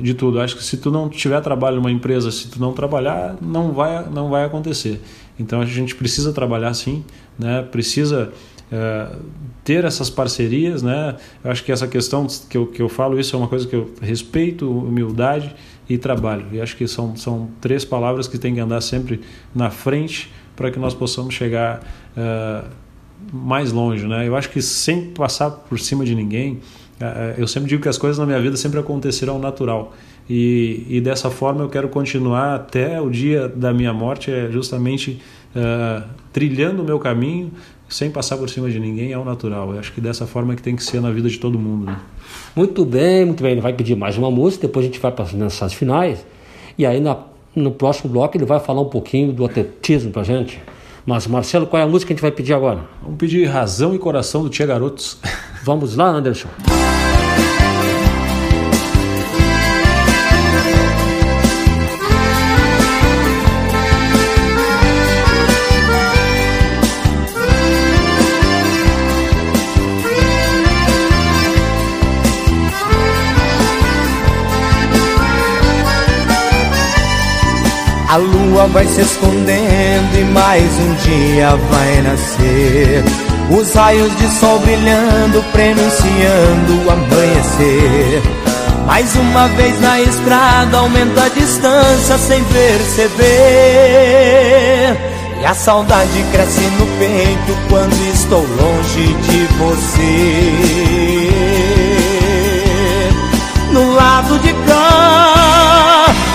[0.00, 0.40] de tudo.
[0.40, 4.08] Acho que se tu não tiver trabalho numa empresa, se tu não trabalhar, não vai,
[4.08, 5.00] não vai acontecer.
[5.38, 7.04] Então a gente precisa trabalhar sim,
[7.38, 7.62] né?
[7.62, 8.32] Precisa
[8.72, 9.08] é,
[9.66, 11.16] ter essas parcerias, né?
[11.42, 13.74] Eu acho que essa questão que eu, que eu falo isso é uma coisa que
[13.74, 15.52] eu respeito, humildade
[15.88, 16.46] e trabalho.
[16.52, 19.20] E acho que são, são três palavras que tem que andar sempre
[19.52, 21.82] na frente para que nós possamos chegar
[22.16, 22.64] uh,
[23.32, 24.26] mais longe, né?
[24.26, 26.60] Eu acho que sem passar por cima de ninguém,
[27.00, 29.92] uh, eu sempre digo que as coisas na minha vida sempre acontecerão natural.
[30.30, 35.20] E, e dessa forma eu quero continuar até o dia da minha morte, é justamente
[35.56, 37.50] uh, trilhando o meu caminho,
[37.88, 39.72] sem passar por cima de ninguém é o natural.
[39.72, 41.86] Eu acho que dessa forma é que tem que ser na vida de todo mundo.
[41.86, 41.96] Né?
[42.54, 43.52] Muito bem, muito bem.
[43.52, 46.26] Ele vai pedir mais uma música, depois a gente vai para as mensagens finais.
[46.76, 47.16] E aí na,
[47.54, 50.60] no próximo bloco ele vai falar um pouquinho do atletismo para gente.
[51.06, 52.80] Mas, Marcelo, qual é a música que a gente vai pedir agora?
[53.00, 55.18] Vamos pedir Razão e Coração do Tia Garotos.
[55.62, 56.48] Vamos lá, Anderson.
[78.16, 83.04] A lua vai se escondendo e mais um dia vai nascer.
[83.50, 88.22] Os raios de sol brilhando, prenunciando o amanhecer.
[88.86, 93.26] Mais uma vez na estrada aumenta a distância sem perceber.
[95.42, 100.06] E a saudade cresce no peito quando estou longe de você.
[103.72, 105.45] No lado de cá,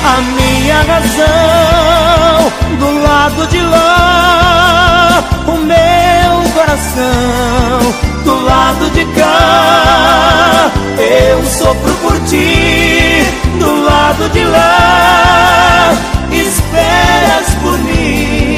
[0.03, 2.51] a minha razão.
[2.79, 8.11] Do lado de lá, o meu coração.
[8.23, 13.25] Do lado de cá, eu sofro por ti.
[13.59, 15.93] Do lado de lá,
[16.31, 18.50] esperas por mim.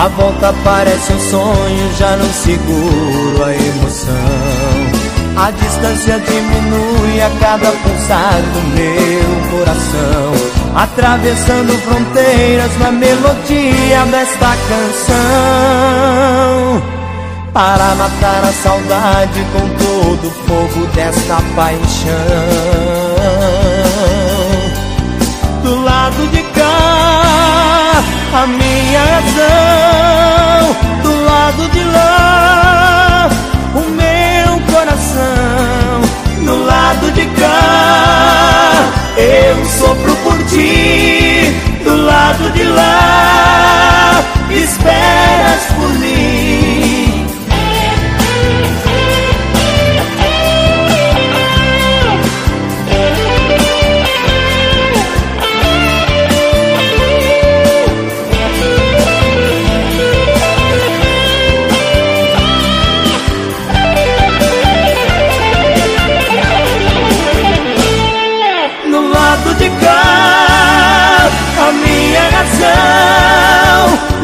[0.00, 4.14] A volta parece um sonho, já não seguro a emoção.
[5.36, 10.32] A distância diminui a cada pulsar do meu coração.
[10.74, 15.20] Atravessando fronteiras na melodia desta canção.
[17.52, 22.16] Para matar a saudade com todo o fogo desta paixão.
[25.62, 26.99] Do lado de cá,
[28.32, 30.76] a minha razão.
[31.02, 33.28] Do lado de lá,
[33.74, 36.00] o meu coração.
[36.44, 38.72] Do lado de cá,
[39.16, 41.54] eu sofro por ti.
[41.84, 46.79] Do lado de lá, esperas por mim.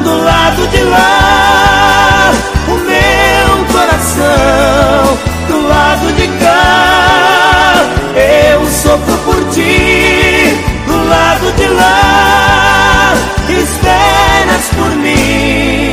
[0.03, 2.33] Do lado de lá,
[2.69, 7.75] o meu coração, do lado de cá,
[8.53, 13.15] eu sofro por ti, do lado de lá,
[13.49, 15.86] esperas por mim.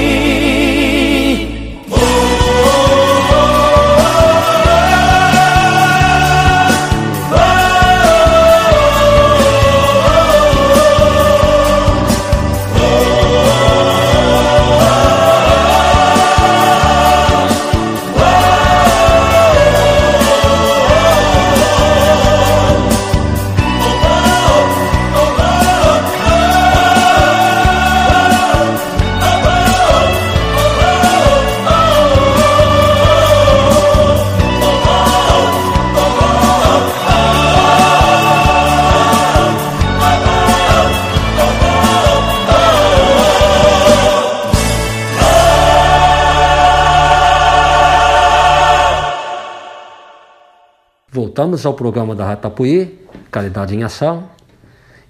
[51.54, 53.00] Voltamos ao programa da Ratapuí,
[53.30, 54.28] Caridade em Ação.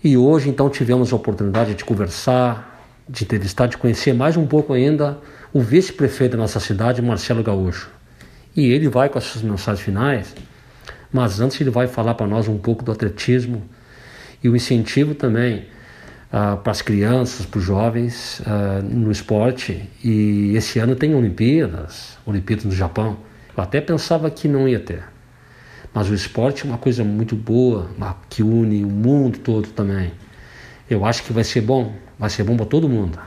[0.04, 4.74] E hoje, então, tivemos a oportunidade de conversar, de entrevistar, de conhecer mais um pouco
[4.74, 5.18] ainda
[5.54, 7.90] o vice-prefeito da nossa cidade, Marcelo Gaúcho.
[8.54, 10.36] E ele vai com as suas mensagens finais,
[11.14, 13.64] mas antes ele vai falar para nós um pouco do atletismo
[14.44, 15.68] e o incentivo também
[16.30, 19.90] ah, para as crianças, para os jovens ah, no esporte.
[20.04, 23.16] E esse ano tem Olimpíadas, Olimpíadas no Japão.
[23.56, 25.13] Eu até pensava que não ia ter.
[25.94, 27.88] Mas o esporte é uma coisa muito boa,
[28.30, 30.12] que une o mundo todo também.
[30.90, 33.18] Eu acho que vai ser bom, vai ser bom para todo mundo.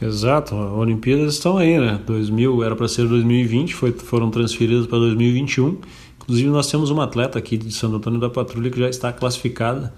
[0.00, 2.00] Exato, as Olimpíadas estão aí, né?
[2.04, 5.78] 2000 era para ser 2020, foi, foram transferidas para 2021.
[6.22, 9.94] Inclusive nós temos uma atleta aqui de Santo Antônio da Patrulha que já está classificada,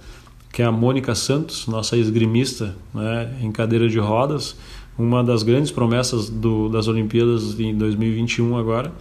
[0.53, 4.57] que é a Mônica Santos, nossa esgrimista, né, em cadeira de rodas,
[4.99, 8.93] uma das grandes promessas do, das Olimpíadas em 2021 agora.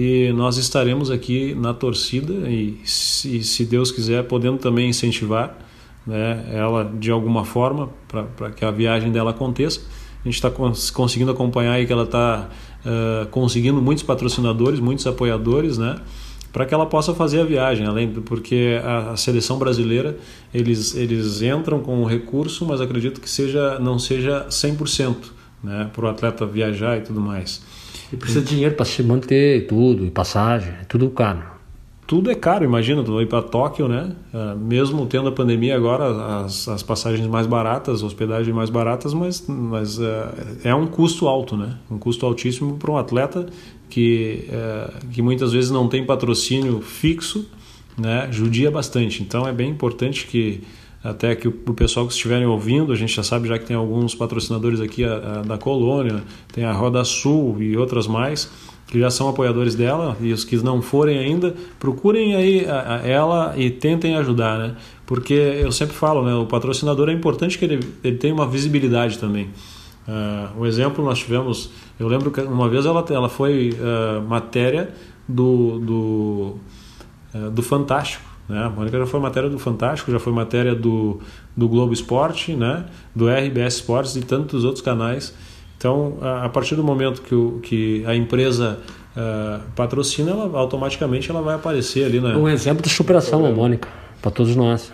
[0.00, 5.58] E nós estaremos aqui na torcida e, se, se Deus quiser, podendo também incentivar
[6.06, 9.80] né, ela de alguma forma para que a viagem dela aconteça.
[10.20, 10.52] A gente está
[10.94, 12.48] conseguindo acompanhar aí que ela está
[12.86, 15.96] uh, conseguindo muitos patrocinadores, muitos apoiadores, né?
[16.52, 20.16] para que ela possa fazer a viagem, além porque a, a, seleção brasileira
[20.54, 25.16] eles eles entram com o recurso, mas acredito que seja não seja 100%,
[25.62, 27.60] né, para o atleta viajar e tudo mais.
[28.12, 31.58] E precisa de dinheiro para se manter tudo, e passagem, é tudo caro
[32.08, 34.16] tudo é caro, imagina, tu vai para Tóquio, né?
[34.32, 39.46] Uh, mesmo tendo a pandemia agora, as, as passagens mais baratas, hospedagens mais baratas, mas,
[39.46, 40.04] mas uh,
[40.64, 41.76] é um custo alto, né?
[41.90, 43.44] Um custo altíssimo para um atleta
[43.90, 47.46] que, uh, que muitas vezes não tem patrocínio fixo,
[47.98, 48.26] né?
[48.30, 49.22] Judia bastante.
[49.22, 50.62] Então é bem importante que
[51.02, 54.14] até que o, pessoal que estiverem ouvindo, a gente já sabe já que tem alguns
[54.14, 58.50] patrocinadores aqui a, a, da Colônia, tem a Roda Sul e outras mais,
[58.88, 63.06] que já são apoiadores dela e os que não forem ainda, procurem aí a, a
[63.06, 64.76] ela e tentem ajudar, né?
[65.06, 66.34] Porque eu sempre falo, né?
[66.34, 69.50] O patrocinador é importante que ele, ele tenha uma visibilidade também.
[70.08, 71.70] Uh, um exemplo nós tivemos,
[72.00, 74.90] eu lembro que uma vez ela, ela foi uh, matéria
[75.28, 76.58] do, do,
[77.34, 78.27] uh, do Fantástico.
[78.48, 78.64] Né?
[78.64, 81.20] A Mônica já foi matéria do Fantástico, já foi matéria do,
[81.56, 82.86] do Globo Esporte, né?
[83.14, 85.34] do RBS Esportes e tantos outros canais.
[85.76, 88.80] Então, a partir do momento que, o, que a empresa
[89.16, 92.20] uh, patrocina, ela, automaticamente ela vai aparecer ali.
[92.20, 92.34] Né?
[92.36, 93.88] Um exemplo de superação, a Mônica,
[94.20, 94.92] para todos nós.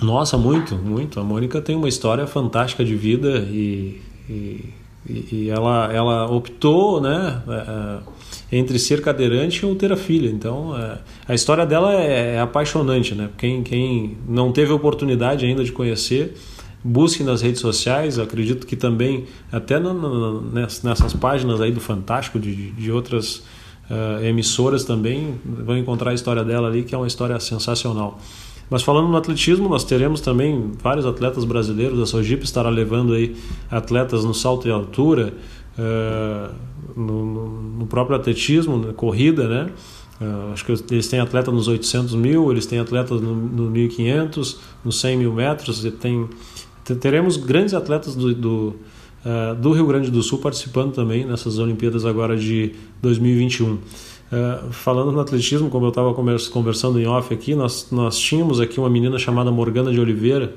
[0.00, 1.18] Nossa, muito, muito.
[1.18, 4.74] A Mônica tem uma história fantástica de vida e, e,
[5.08, 8.10] e ela, ela optou né, uh,
[8.52, 10.28] entre ser cadeirante ou ter a filha.
[10.28, 10.98] Então, uh,
[11.28, 13.14] a história dela é, é apaixonante.
[13.14, 13.28] Né?
[13.38, 16.34] Quem, quem não teve oportunidade ainda de conhecer
[16.82, 22.38] busquem nas redes sociais, acredito que também, até no, no, nessas páginas aí do Fantástico,
[22.38, 23.36] de, de outras
[23.90, 28.18] uh, emissoras também, vão encontrar a história dela ali, que é uma história sensacional.
[28.70, 33.36] Mas falando no atletismo, nós teremos também vários atletas brasileiros, a Sojipa estará levando aí
[33.68, 35.34] atletas no salto e altura,
[35.80, 36.54] uh,
[36.96, 37.24] no,
[37.78, 39.70] no, próprio atletismo, na corrida, né?
[40.20, 44.60] Uh, acho que eles têm atleta nos 800 mil, eles têm atletas no, no 1500,
[44.84, 46.28] nos 100 mil metros, e tem
[46.94, 48.76] teremos grandes atletas do, do,
[49.24, 53.74] uh, do, Rio Grande do Sul participando também nessas Olimpíadas agora de 2021.
[53.74, 53.78] Uh,
[54.72, 58.90] falando no atletismo, como eu estava conversando em off aqui, nós, nós tínhamos aqui uma
[58.90, 60.54] menina chamada Morgana de Oliveira,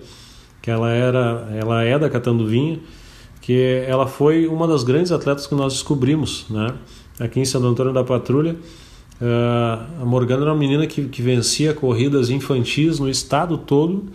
[0.61, 2.79] que ela, era, ela é da Catanduvinha,
[3.43, 6.73] que ela foi uma das grandes atletas que nós descobrimos né?
[7.19, 8.55] aqui em Santo Antônio da Patrulha.
[9.21, 14.05] Uh, a Morgana era uma menina que, que vencia corridas infantis no estado todo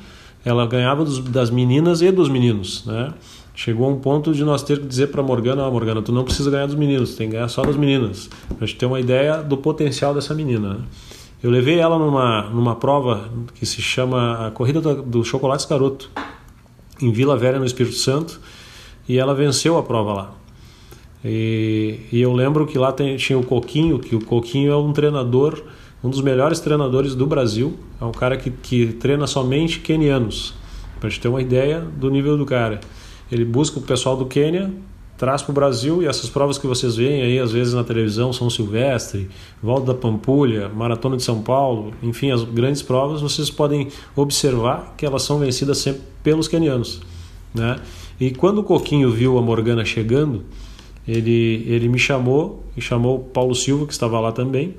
[0.44, 3.12] ela ganhava dos, das meninas e dos meninos, né?
[3.54, 6.24] Chegou a um ponto de nós ter que dizer para Morgana, ah, Morgana, tu não
[6.24, 9.42] precisa ganhar dos meninos, tem que ganhar só das meninas, para gente ter uma ideia
[9.42, 10.74] do potencial dessa menina.
[10.74, 10.80] Né?
[11.42, 16.08] Eu levei ela numa, numa prova que se chama a Corrida do, do Chocolate Escaroto,
[17.02, 18.40] em Vila Velha, no Espírito Santo,
[19.08, 20.34] e ela venceu a prova lá.
[21.24, 24.92] E, e eu lembro que lá tem, tinha o Coquinho, que o Coquinho é um
[24.92, 25.62] treinador
[26.02, 27.78] um dos melhores treinadores do Brasil.
[28.00, 30.54] É um cara que, que treina somente quenianos,
[31.00, 32.80] para gente ter uma ideia do nível do cara.
[33.30, 34.72] Ele busca o pessoal do Quênia,
[35.16, 38.32] traz para o Brasil e essas provas que vocês veem aí às vezes na televisão,
[38.32, 39.28] São Silvestre,
[39.62, 45.04] Volta da Pampulha, Maratona de São Paulo, enfim, as grandes provas, vocês podem observar que
[45.04, 47.02] elas são vencidas sempre pelos quenianos.
[47.52, 47.80] Né?
[48.20, 50.44] E quando o Coquinho viu a Morgana chegando,
[51.06, 54.74] ele, ele me chamou e chamou o Paulo Silva, que estava lá também,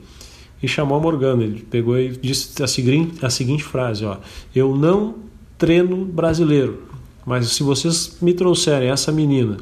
[0.62, 1.44] e chamou a Morgana.
[1.44, 4.18] Ele pegou e disse a seguinte, a seguinte frase: ó,
[4.54, 5.16] Eu não
[5.58, 6.84] treino brasileiro,
[7.26, 9.58] mas se vocês me trouxerem essa menina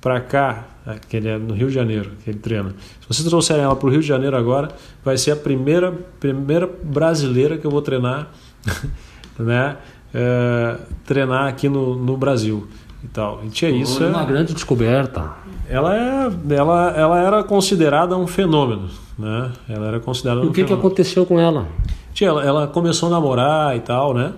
[0.00, 0.68] para cá,
[1.08, 3.86] que ele é no Rio de Janeiro, que ele treina, se vocês trouxerem ela para
[3.86, 4.68] o Rio de Janeiro agora,
[5.04, 8.30] vai ser a primeira, primeira brasileira que eu vou treinar,
[9.38, 9.78] né?
[10.16, 12.68] É, treinar aqui no, no Brasil
[13.04, 13.40] e tal.
[13.44, 13.98] E tinha isso.
[13.98, 15.32] Foi uma é, grande descoberta.
[15.68, 19.52] Ela, é, ela, ela era considerada um fenômeno né?
[19.68, 20.44] Ela era considerada.
[20.44, 21.66] E o que, que aconteceu com ela?
[22.12, 24.32] Tia, ela, ela começou a namorar e tal, né?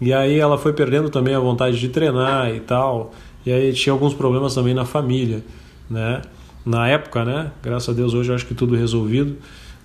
[0.00, 3.12] E aí ela foi perdendo também a vontade de treinar e tal.
[3.44, 5.44] E aí tinha alguns problemas também na família,
[5.88, 6.22] né?
[6.64, 7.50] Na época, né?
[7.62, 9.36] Graças a Deus hoje eu acho que tudo resolvido.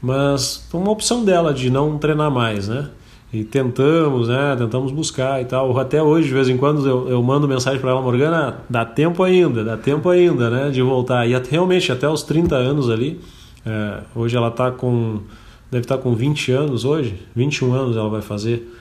[0.02, 2.90] Mas uma opção dela de não treinar mais, né?
[3.32, 4.56] E tentamos, né?
[4.58, 5.78] Tentamos buscar e tal.
[5.78, 9.22] Até hoje, de vez em quando, eu, eu mando mensagem para ela, Morgana, dá tempo
[9.22, 10.70] ainda, dá tempo ainda, né?
[10.70, 11.28] De voltar.
[11.28, 13.20] E até, realmente, até os 30 anos ali,
[13.66, 15.20] é, hoje ela está com.
[15.70, 18.74] Deve estar tá com 20 anos hoje, 21 anos ela vai fazer.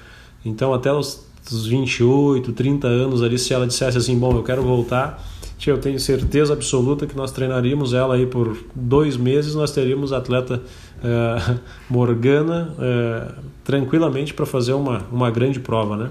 [0.44, 4.62] Então até os, os 28, 30 anos ali, se ela dissesse assim, bom, eu quero
[4.62, 5.20] voltar,
[5.58, 10.12] tia, eu tenho certeza absoluta que nós treinaríamos ela aí por dois meses, nós teríamos
[10.12, 10.62] a atleta
[11.02, 11.56] é,
[11.88, 13.32] Morgana é,
[13.64, 16.08] tranquilamente para fazer uma, uma grande prova, né?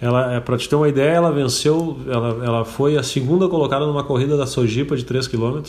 [0.00, 3.86] Ela, é, para te ter uma ideia, ela venceu, ela, ela foi a segunda colocada
[3.86, 5.62] numa corrida da Sojipa de 3 km.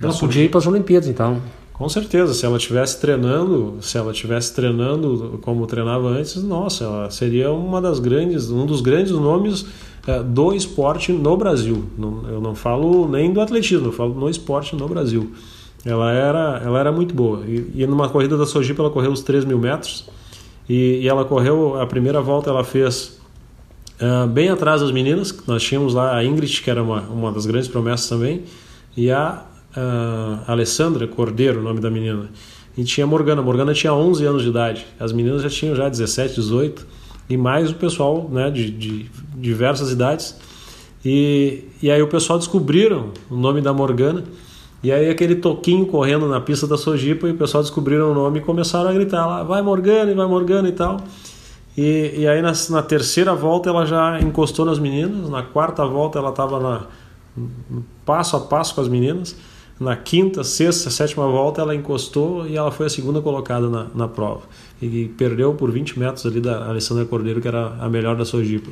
[0.00, 1.42] Ela podia ir para as Olimpíadas, então.
[1.72, 7.10] Com certeza, se ela tivesse treinando, se ela tivesse treinando como treinava antes, nossa, ela
[7.10, 9.66] seria uma das grandes, um dos grandes nomes
[10.24, 11.84] do esporte no Brasil.
[11.98, 15.32] Eu não falo nem do atletismo, eu falo no esporte no Brasil.
[15.84, 17.44] Ela era, ela era muito boa.
[17.46, 20.08] E, e numa corrida da Sojipa ela correu os 3 mil metros
[20.68, 23.20] e, e, ela correu a primeira volta ela fez
[24.00, 25.36] uh, bem atrás das meninas.
[25.46, 28.42] Nós tínhamos lá a Ingrid que era uma, uma das grandes promessas também
[28.96, 29.44] e a
[29.76, 32.30] uh, Alessandra Cordeiro, o nome da menina.
[32.76, 33.40] E tinha a Morgana.
[33.40, 34.86] A Morgana tinha 11 anos de idade.
[34.98, 36.86] As meninas já tinham já 17, 18.
[37.28, 40.36] E mais o pessoal né, de, de diversas idades.
[41.04, 44.24] E, e aí o pessoal descobriram o nome da Morgana.
[44.82, 48.38] E aí aquele toquinho correndo na pista da Sojipa e o pessoal descobriram o nome
[48.38, 50.98] e começaram a gritar lá, vai Morgana, vai Morgana e tal.
[51.76, 56.18] E, e aí na, na terceira volta ela já encostou nas meninas, na quarta volta
[56.18, 56.88] ela estava
[58.04, 59.36] passo a passo com as meninas.
[59.78, 64.08] Na quinta, sexta, sétima volta ela encostou e ela foi a segunda colocada na, na
[64.08, 64.42] prova.
[64.80, 68.70] E perdeu por 20 metros ali da Alessandra Cordeiro, que era a melhor da Sojipa.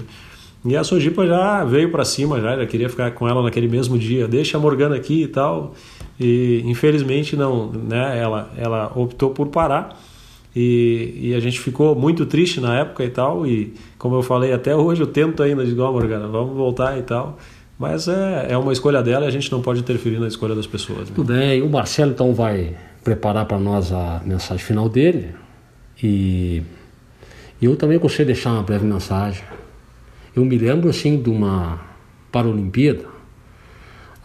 [0.65, 3.99] E a Sojipa já veio para cima, já, já queria ficar com ela naquele mesmo
[3.99, 4.27] dia.
[4.27, 5.75] Deixa a Morgana aqui e tal.
[6.19, 8.19] E infelizmente não, né?
[8.19, 10.01] Ela, ela optou por parar.
[10.57, 13.47] E, e, a gente ficou muito triste na época e tal.
[13.47, 17.03] E como eu falei, até hoje eu tento ainda, digo, oh, Morgana, vamos voltar e
[17.03, 17.39] tal.
[17.79, 20.67] Mas é, é uma escolha dela e a gente não pode interferir na escolha das
[20.67, 21.11] pessoas.
[21.11, 21.15] Né?
[21.15, 25.35] Tudo bem, o Marcelo então vai preparar para nós a mensagem final dele
[26.03, 26.63] e
[27.61, 29.43] eu também gostaria de deixar uma breve mensagem.
[30.35, 31.81] Eu me lembro assim de uma
[32.33, 33.09] Paralimpíada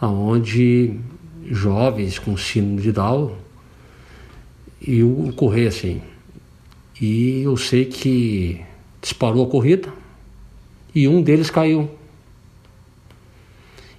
[0.00, 0.98] onde
[1.44, 3.36] jovens com síndrome de Down
[4.86, 6.00] eu corri assim.
[7.00, 8.60] E eu sei que
[9.00, 9.92] disparou a corrida
[10.94, 11.90] e um deles caiu.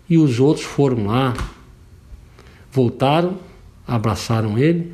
[0.10, 1.34] E os outros foram lá,
[2.72, 3.38] voltaram,
[3.88, 4.94] abraçaram ele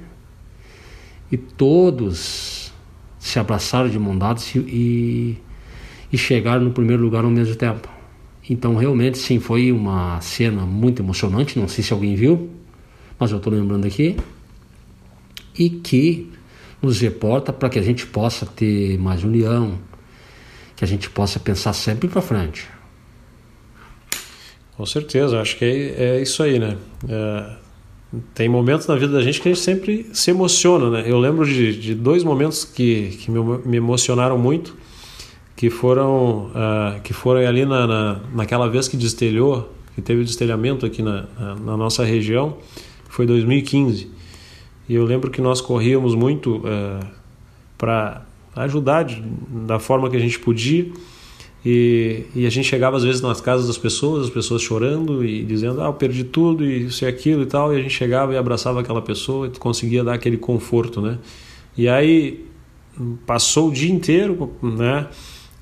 [1.32, 2.72] e todos
[3.18, 5.38] se abraçaram de mão dadas e, e
[6.16, 7.90] chegaram no primeiro lugar ao mesmo tempo.
[8.48, 11.58] Então, realmente, sim, foi uma cena muito emocionante.
[11.58, 12.52] Não sei se alguém viu,
[13.20, 14.16] mas eu estou lembrando aqui.
[15.58, 16.32] E que
[16.80, 19.78] nos reporta para que a gente possa ter mais união,
[20.76, 22.68] que a gente possa pensar sempre para frente.
[24.78, 26.78] Com certeza, acho que é, é isso aí, né?
[27.10, 27.56] É,
[28.36, 31.04] tem momentos na vida da gente que a gente sempre se emociona, né?
[31.06, 34.78] Eu lembro de, de dois momentos que, que me, me emocionaram muito,
[35.58, 40.24] que foram, uh, que foram ali na, na, naquela vez que destelhou, que teve o
[40.24, 42.58] destelhamento aqui na, na, na nossa região,
[43.10, 44.12] foi 2015.
[44.88, 47.00] E eu lembro que nós corríamos muito uh, é,
[47.76, 48.22] para
[48.56, 49.20] ajudar de,
[49.66, 50.92] da forma que a gente podia.
[51.66, 55.44] E, e, a gente chegava às vezes nas casas das pessoas, as pessoas chorando e
[55.44, 58.32] dizendo, ah, eu perdi tudo e isso e aquilo e tal, e a gente chegava
[58.32, 61.18] e abraçava aquela pessoa e conseguia dar aquele conforto, né?
[61.76, 62.46] E aí
[63.26, 65.08] passou o dia inteiro, né?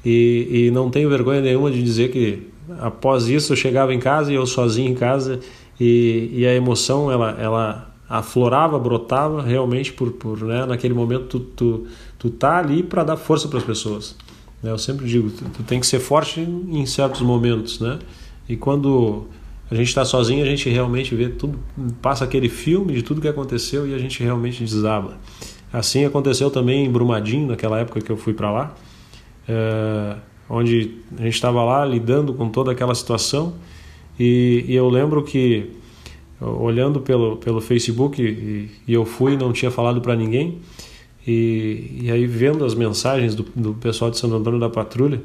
[0.05, 2.47] E, e não tenho vergonha nenhuma de dizer que
[2.79, 5.39] após isso eu chegava em casa e eu sozinho em casa
[5.79, 10.65] e, e a emoção ela, ela aflorava, brotava realmente por, por né?
[10.65, 11.87] naquele momento tu, tu,
[12.19, 14.15] tu tá ali para dar força para as pessoas.
[14.61, 14.71] Né?
[14.71, 17.99] Eu sempre digo, tu, tu tem que ser forte em certos momentos, né?
[18.47, 19.25] E quando
[19.69, 21.59] a gente está sozinho, a gente realmente vê tudo,
[21.99, 25.17] passa aquele filme de tudo que aconteceu e a gente realmente desaba.
[25.73, 28.75] Assim aconteceu também em Brumadinho, naquela época que eu fui para lá,
[29.47, 30.15] é,
[30.49, 33.55] onde a gente estava lá lidando com toda aquela situação
[34.19, 35.71] e, e, eu lembro que
[36.39, 40.61] olhando pelo, pelo Facebook e, e eu fui não tinha falado para ninguém
[41.27, 45.21] e, e aí, vendo as mensagens do, do pessoal de Santo Antônio da Patrulha,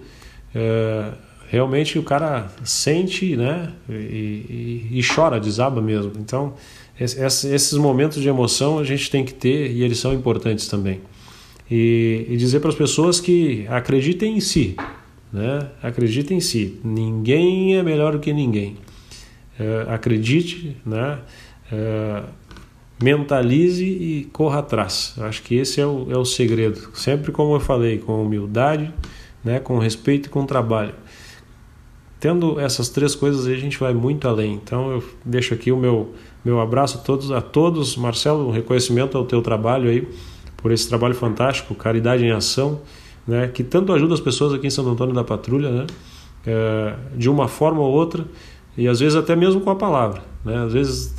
[0.54, 1.12] é,
[1.48, 6.12] realmente o cara sente né, e, e, e, chora, desaba mesmo.
[6.18, 6.54] Então,
[6.98, 11.00] esses momentos de emoção a gente tem que ter e eles são importantes também.
[11.70, 14.76] E, e dizer para as pessoas que acreditem em si,
[15.32, 15.70] né?
[15.82, 16.80] acreditem em si.
[16.82, 18.76] Ninguém é melhor do que ninguém.
[19.58, 21.18] É, acredite, né?
[21.70, 22.22] É,
[23.02, 25.14] mentalize e corra atrás.
[25.18, 26.90] Acho que esse é o, é o segredo.
[26.94, 28.92] Sempre como eu falei, com humildade,
[29.42, 30.94] né, com respeito e com trabalho.
[32.18, 34.54] Tendo essas três coisas a gente vai muito além.
[34.54, 36.14] Então eu deixo aqui o meu,
[36.44, 37.96] meu abraço a todos, a todos.
[37.96, 40.06] Marcelo, um reconhecimento ao teu trabalho aí,
[40.62, 42.80] por esse trabalho fantástico, Caridade em Ação,
[43.26, 45.86] né, que tanto ajuda as pessoas aqui em Santo Antônio da Patrulha, né,
[46.46, 48.24] é, de uma forma ou outra,
[48.76, 50.22] e às vezes até mesmo com a palavra.
[50.44, 50.56] Né?
[50.56, 51.14] Às vezes,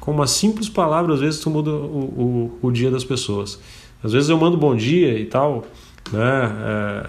[0.00, 3.60] com uma simples palavra, às vezes tu muda o, o, o dia das pessoas.
[4.02, 5.64] Às vezes eu mando bom dia e tal,
[6.12, 6.52] né?
[6.66, 7.06] É,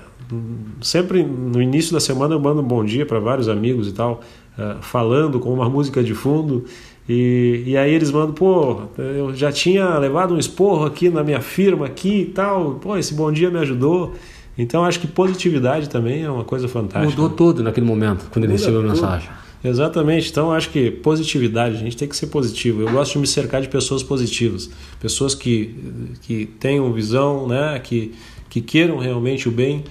[0.81, 4.21] sempre no início da semana eu mando um bom dia para vários amigos e tal,
[4.57, 6.65] uh, falando com uma música de fundo.
[7.07, 11.39] E, e aí eles mandam, pô, eu já tinha levado um esporro aqui na minha
[11.39, 14.15] firma aqui e tal, pô, esse bom dia me ajudou.
[14.57, 17.21] Então acho que positividade também é uma coisa fantástica.
[17.21, 19.29] Mudou tudo naquele momento, quando ele recebeu a mensagem.
[19.63, 20.29] Exatamente.
[20.29, 22.81] Então acho que positividade, a gente tem que ser positivo.
[22.81, 24.69] Eu gosto de me cercar de pessoas positivas,
[24.99, 25.75] pessoas que,
[26.21, 28.13] que tenham visão, né, que,
[28.49, 29.83] que queiram realmente o bem.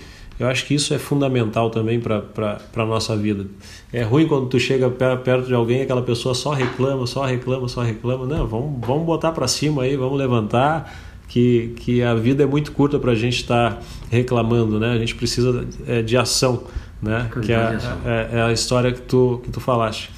[0.44, 3.46] Eu acho que isso é fundamental também para a nossa vida.
[3.90, 7.66] É ruim quando tu chega perto de alguém e aquela pessoa só reclama, só reclama,
[7.66, 8.26] só reclama.
[8.26, 10.94] Não, vamos, vamos botar para cima aí, vamos levantar,
[11.28, 14.92] que, que a vida é muito curta para a gente estar tá reclamando, né?
[14.92, 16.64] A gente precisa é, de ação,
[17.00, 17.30] né?
[17.42, 20.10] Que é, é, é, a história que tu, que tu falaste.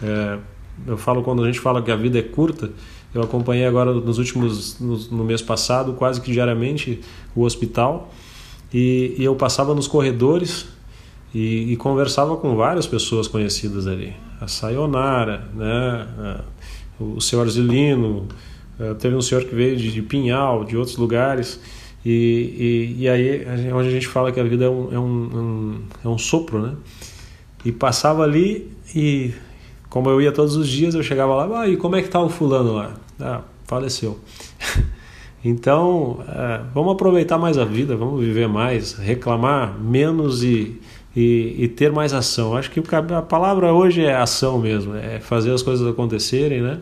[0.00, 0.38] É,
[0.86, 2.70] eu falo quando a gente fala que a vida é curta,
[3.12, 7.00] eu acompanhei agora nos últimos, no, no mês passado, quase que diariamente,
[7.34, 8.12] o hospital
[8.72, 10.66] e, e eu passava nos corredores
[11.34, 14.14] e, e, conversava com várias pessoas conhecidas ali.
[14.40, 16.40] A Sayonara, né?
[17.00, 18.28] o senhor Zilino,
[18.78, 21.60] eh, teve um senhor que veio de, de Pinhal, de outros lugares.
[22.04, 25.04] E, e, e, aí onde a gente fala que a vida é um, é um,
[25.04, 26.74] um, é um sopro, né?
[27.64, 29.32] E passava ali e
[29.88, 32.20] como eu ia todos os dias, eu chegava lá, ah, e como é que tá
[32.20, 32.94] o fulano lá?
[33.20, 34.18] Ah, faleceu.
[35.44, 40.80] Então, é, vamos aproveitar mais a vida, vamos viver mais, reclamar menos e,
[41.16, 42.56] e, e, ter mais ação.
[42.56, 46.78] Acho que a palavra hoje é ação mesmo, é fazer as coisas acontecerem, né?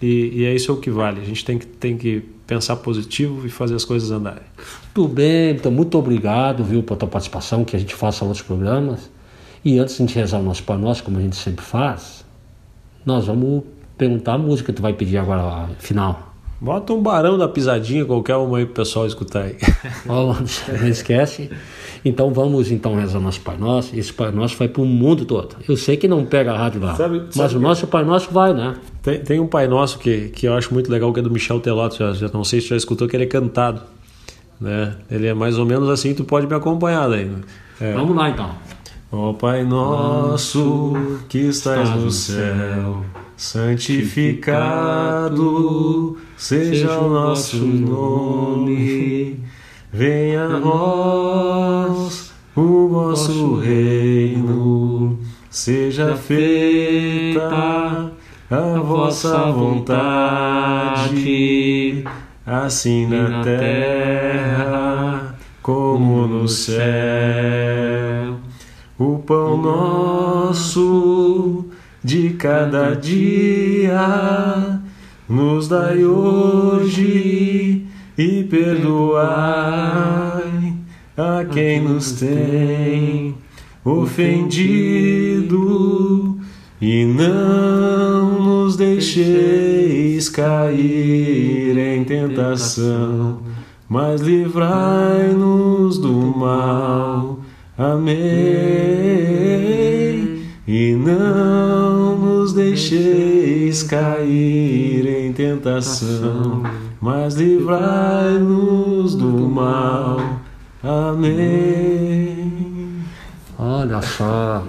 [0.00, 1.20] E, e é isso o que vale.
[1.20, 4.42] A gente tem que, tem que pensar positivo e fazer as coisas andarem.
[4.92, 9.10] Tudo bem, então muito obrigado, viu, pela tua participação, que a gente faça outros programas.
[9.64, 12.24] E antes de a gente rezar o nosso Pai Nosso, como a gente sempre faz,
[13.04, 13.64] nós vamos
[13.96, 16.33] perguntar a música que tu vai pedir agora, final.
[16.60, 19.56] Bota um barão da pisadinha, qualquer uma aí pro pessoal escutar aí.
[20.06, 21.50] não esquece.
[22.04, 23.96] Então vamos então rezar nosso Pai Nosso.
[23.96, 25.56] Esse Pai Nosso vai para o mundo todo.
[25.66, 28.30] Eu sei que não pega a rádio lá, sabe, mas sabe o nosso Pai Nosso
[28.30, 28.76] vai, né?
[29.02, 31.60] Tem, tem, um Pai Nosso que, que eu acho muito legal, que é do Michel
[31.60, 31.96] Telotto.
[31.96, 33.80] Já, já não sei se já escutou que ele é cantado.
[34.60, 34.94] Né?
[35.10, 37.30] Ele é mais ou menos assim, tu pode me acompanhar daí.
[37.80, 37.92] É.
[37.92, 38.50] Vamos lá então.
[39.10, 40.92] Ó Pai nosso
[41.28, 43.02] que estás no céu,
[43.36, 49.38] santificado seja o nosso nome.
[49.92, 55.18] Venha a nós o vosso reino,
[55.50, 58.10] seja feita
[58.50, 61.14] a vossa vontade,
[62.44, 66.84] assim na terra como no céu
[68.98, 71.63] o pão nosso
[72.04, 74.78] de cada dia
[75.26, 77.86] nos dai hoje
[78.18, 79.24] e perdoai
[81.16, 83.34] a quem nos tem
[83.82, 85.54] ofendido
[86.80, 93.38] e não nos deixeis cair em tentação,
[93.88, 97.38] mas livrai-nos do mal.
[97.78, 98.14] Amém.
[100.66, 101.83] E não
[102.90, 106.62] deixeis cair em tentação,
[107.00, 110.40] mas livrai-nos do mal.
[110.82, 112.52] Amém.
[113.58, 114.66] Olha só.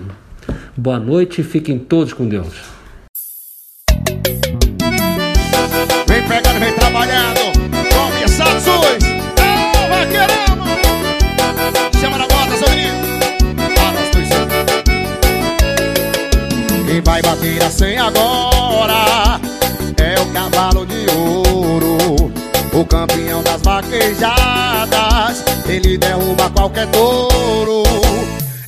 [0.77, 2.74] Boa noite e fiquem todos com Deus.
[22.89, 27.83] Campeão das vaquejadas, ele derruba qualquer touro.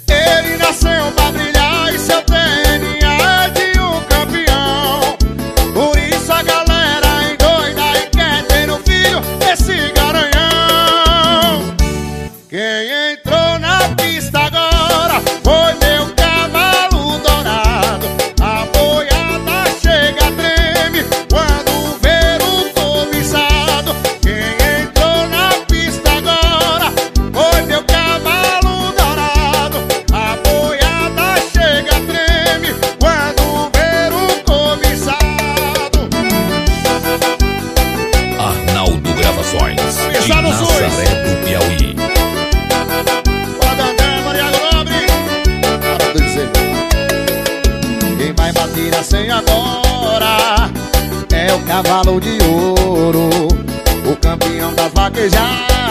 [0.07, 1.56] Ele nasceu pra brilhar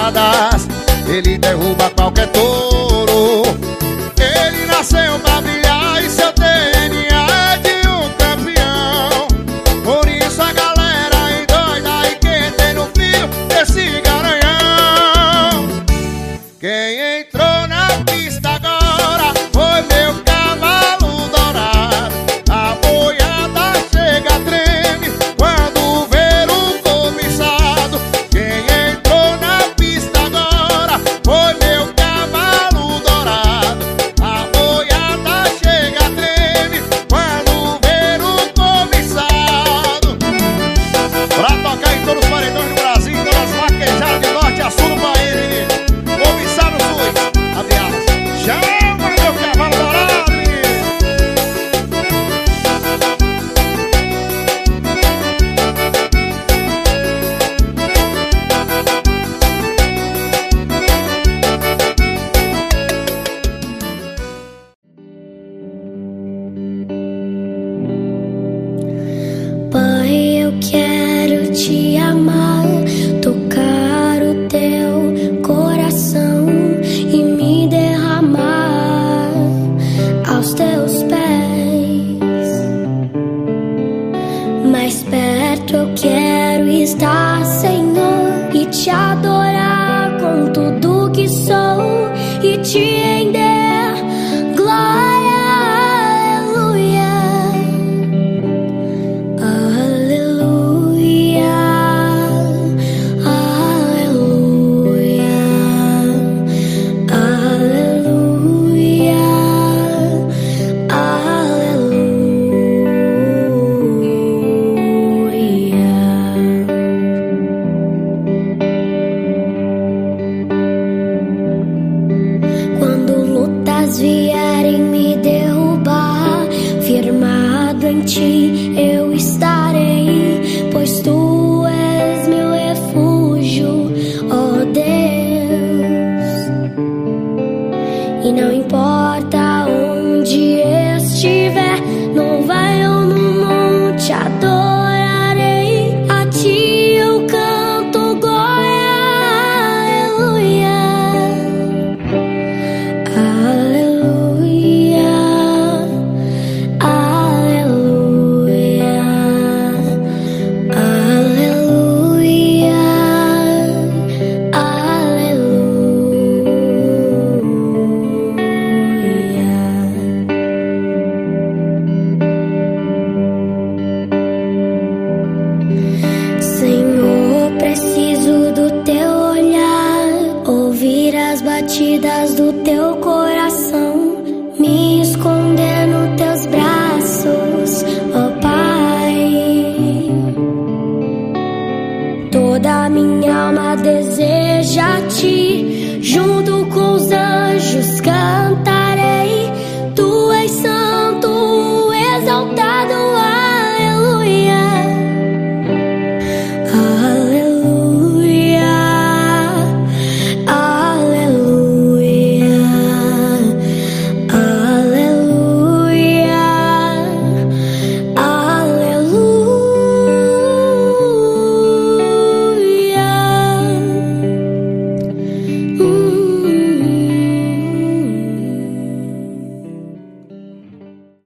[0.07, 0.46] estrada
[71.57, 72.67] te amar,
[73.23, 76.47] tocar o teu coração
[76.91, 79.31] e me derramar
[80.29, 82.51] aos teus pés.
[84.71, 89.56] Mais perto eu quero estar, Senhor, e te adorar.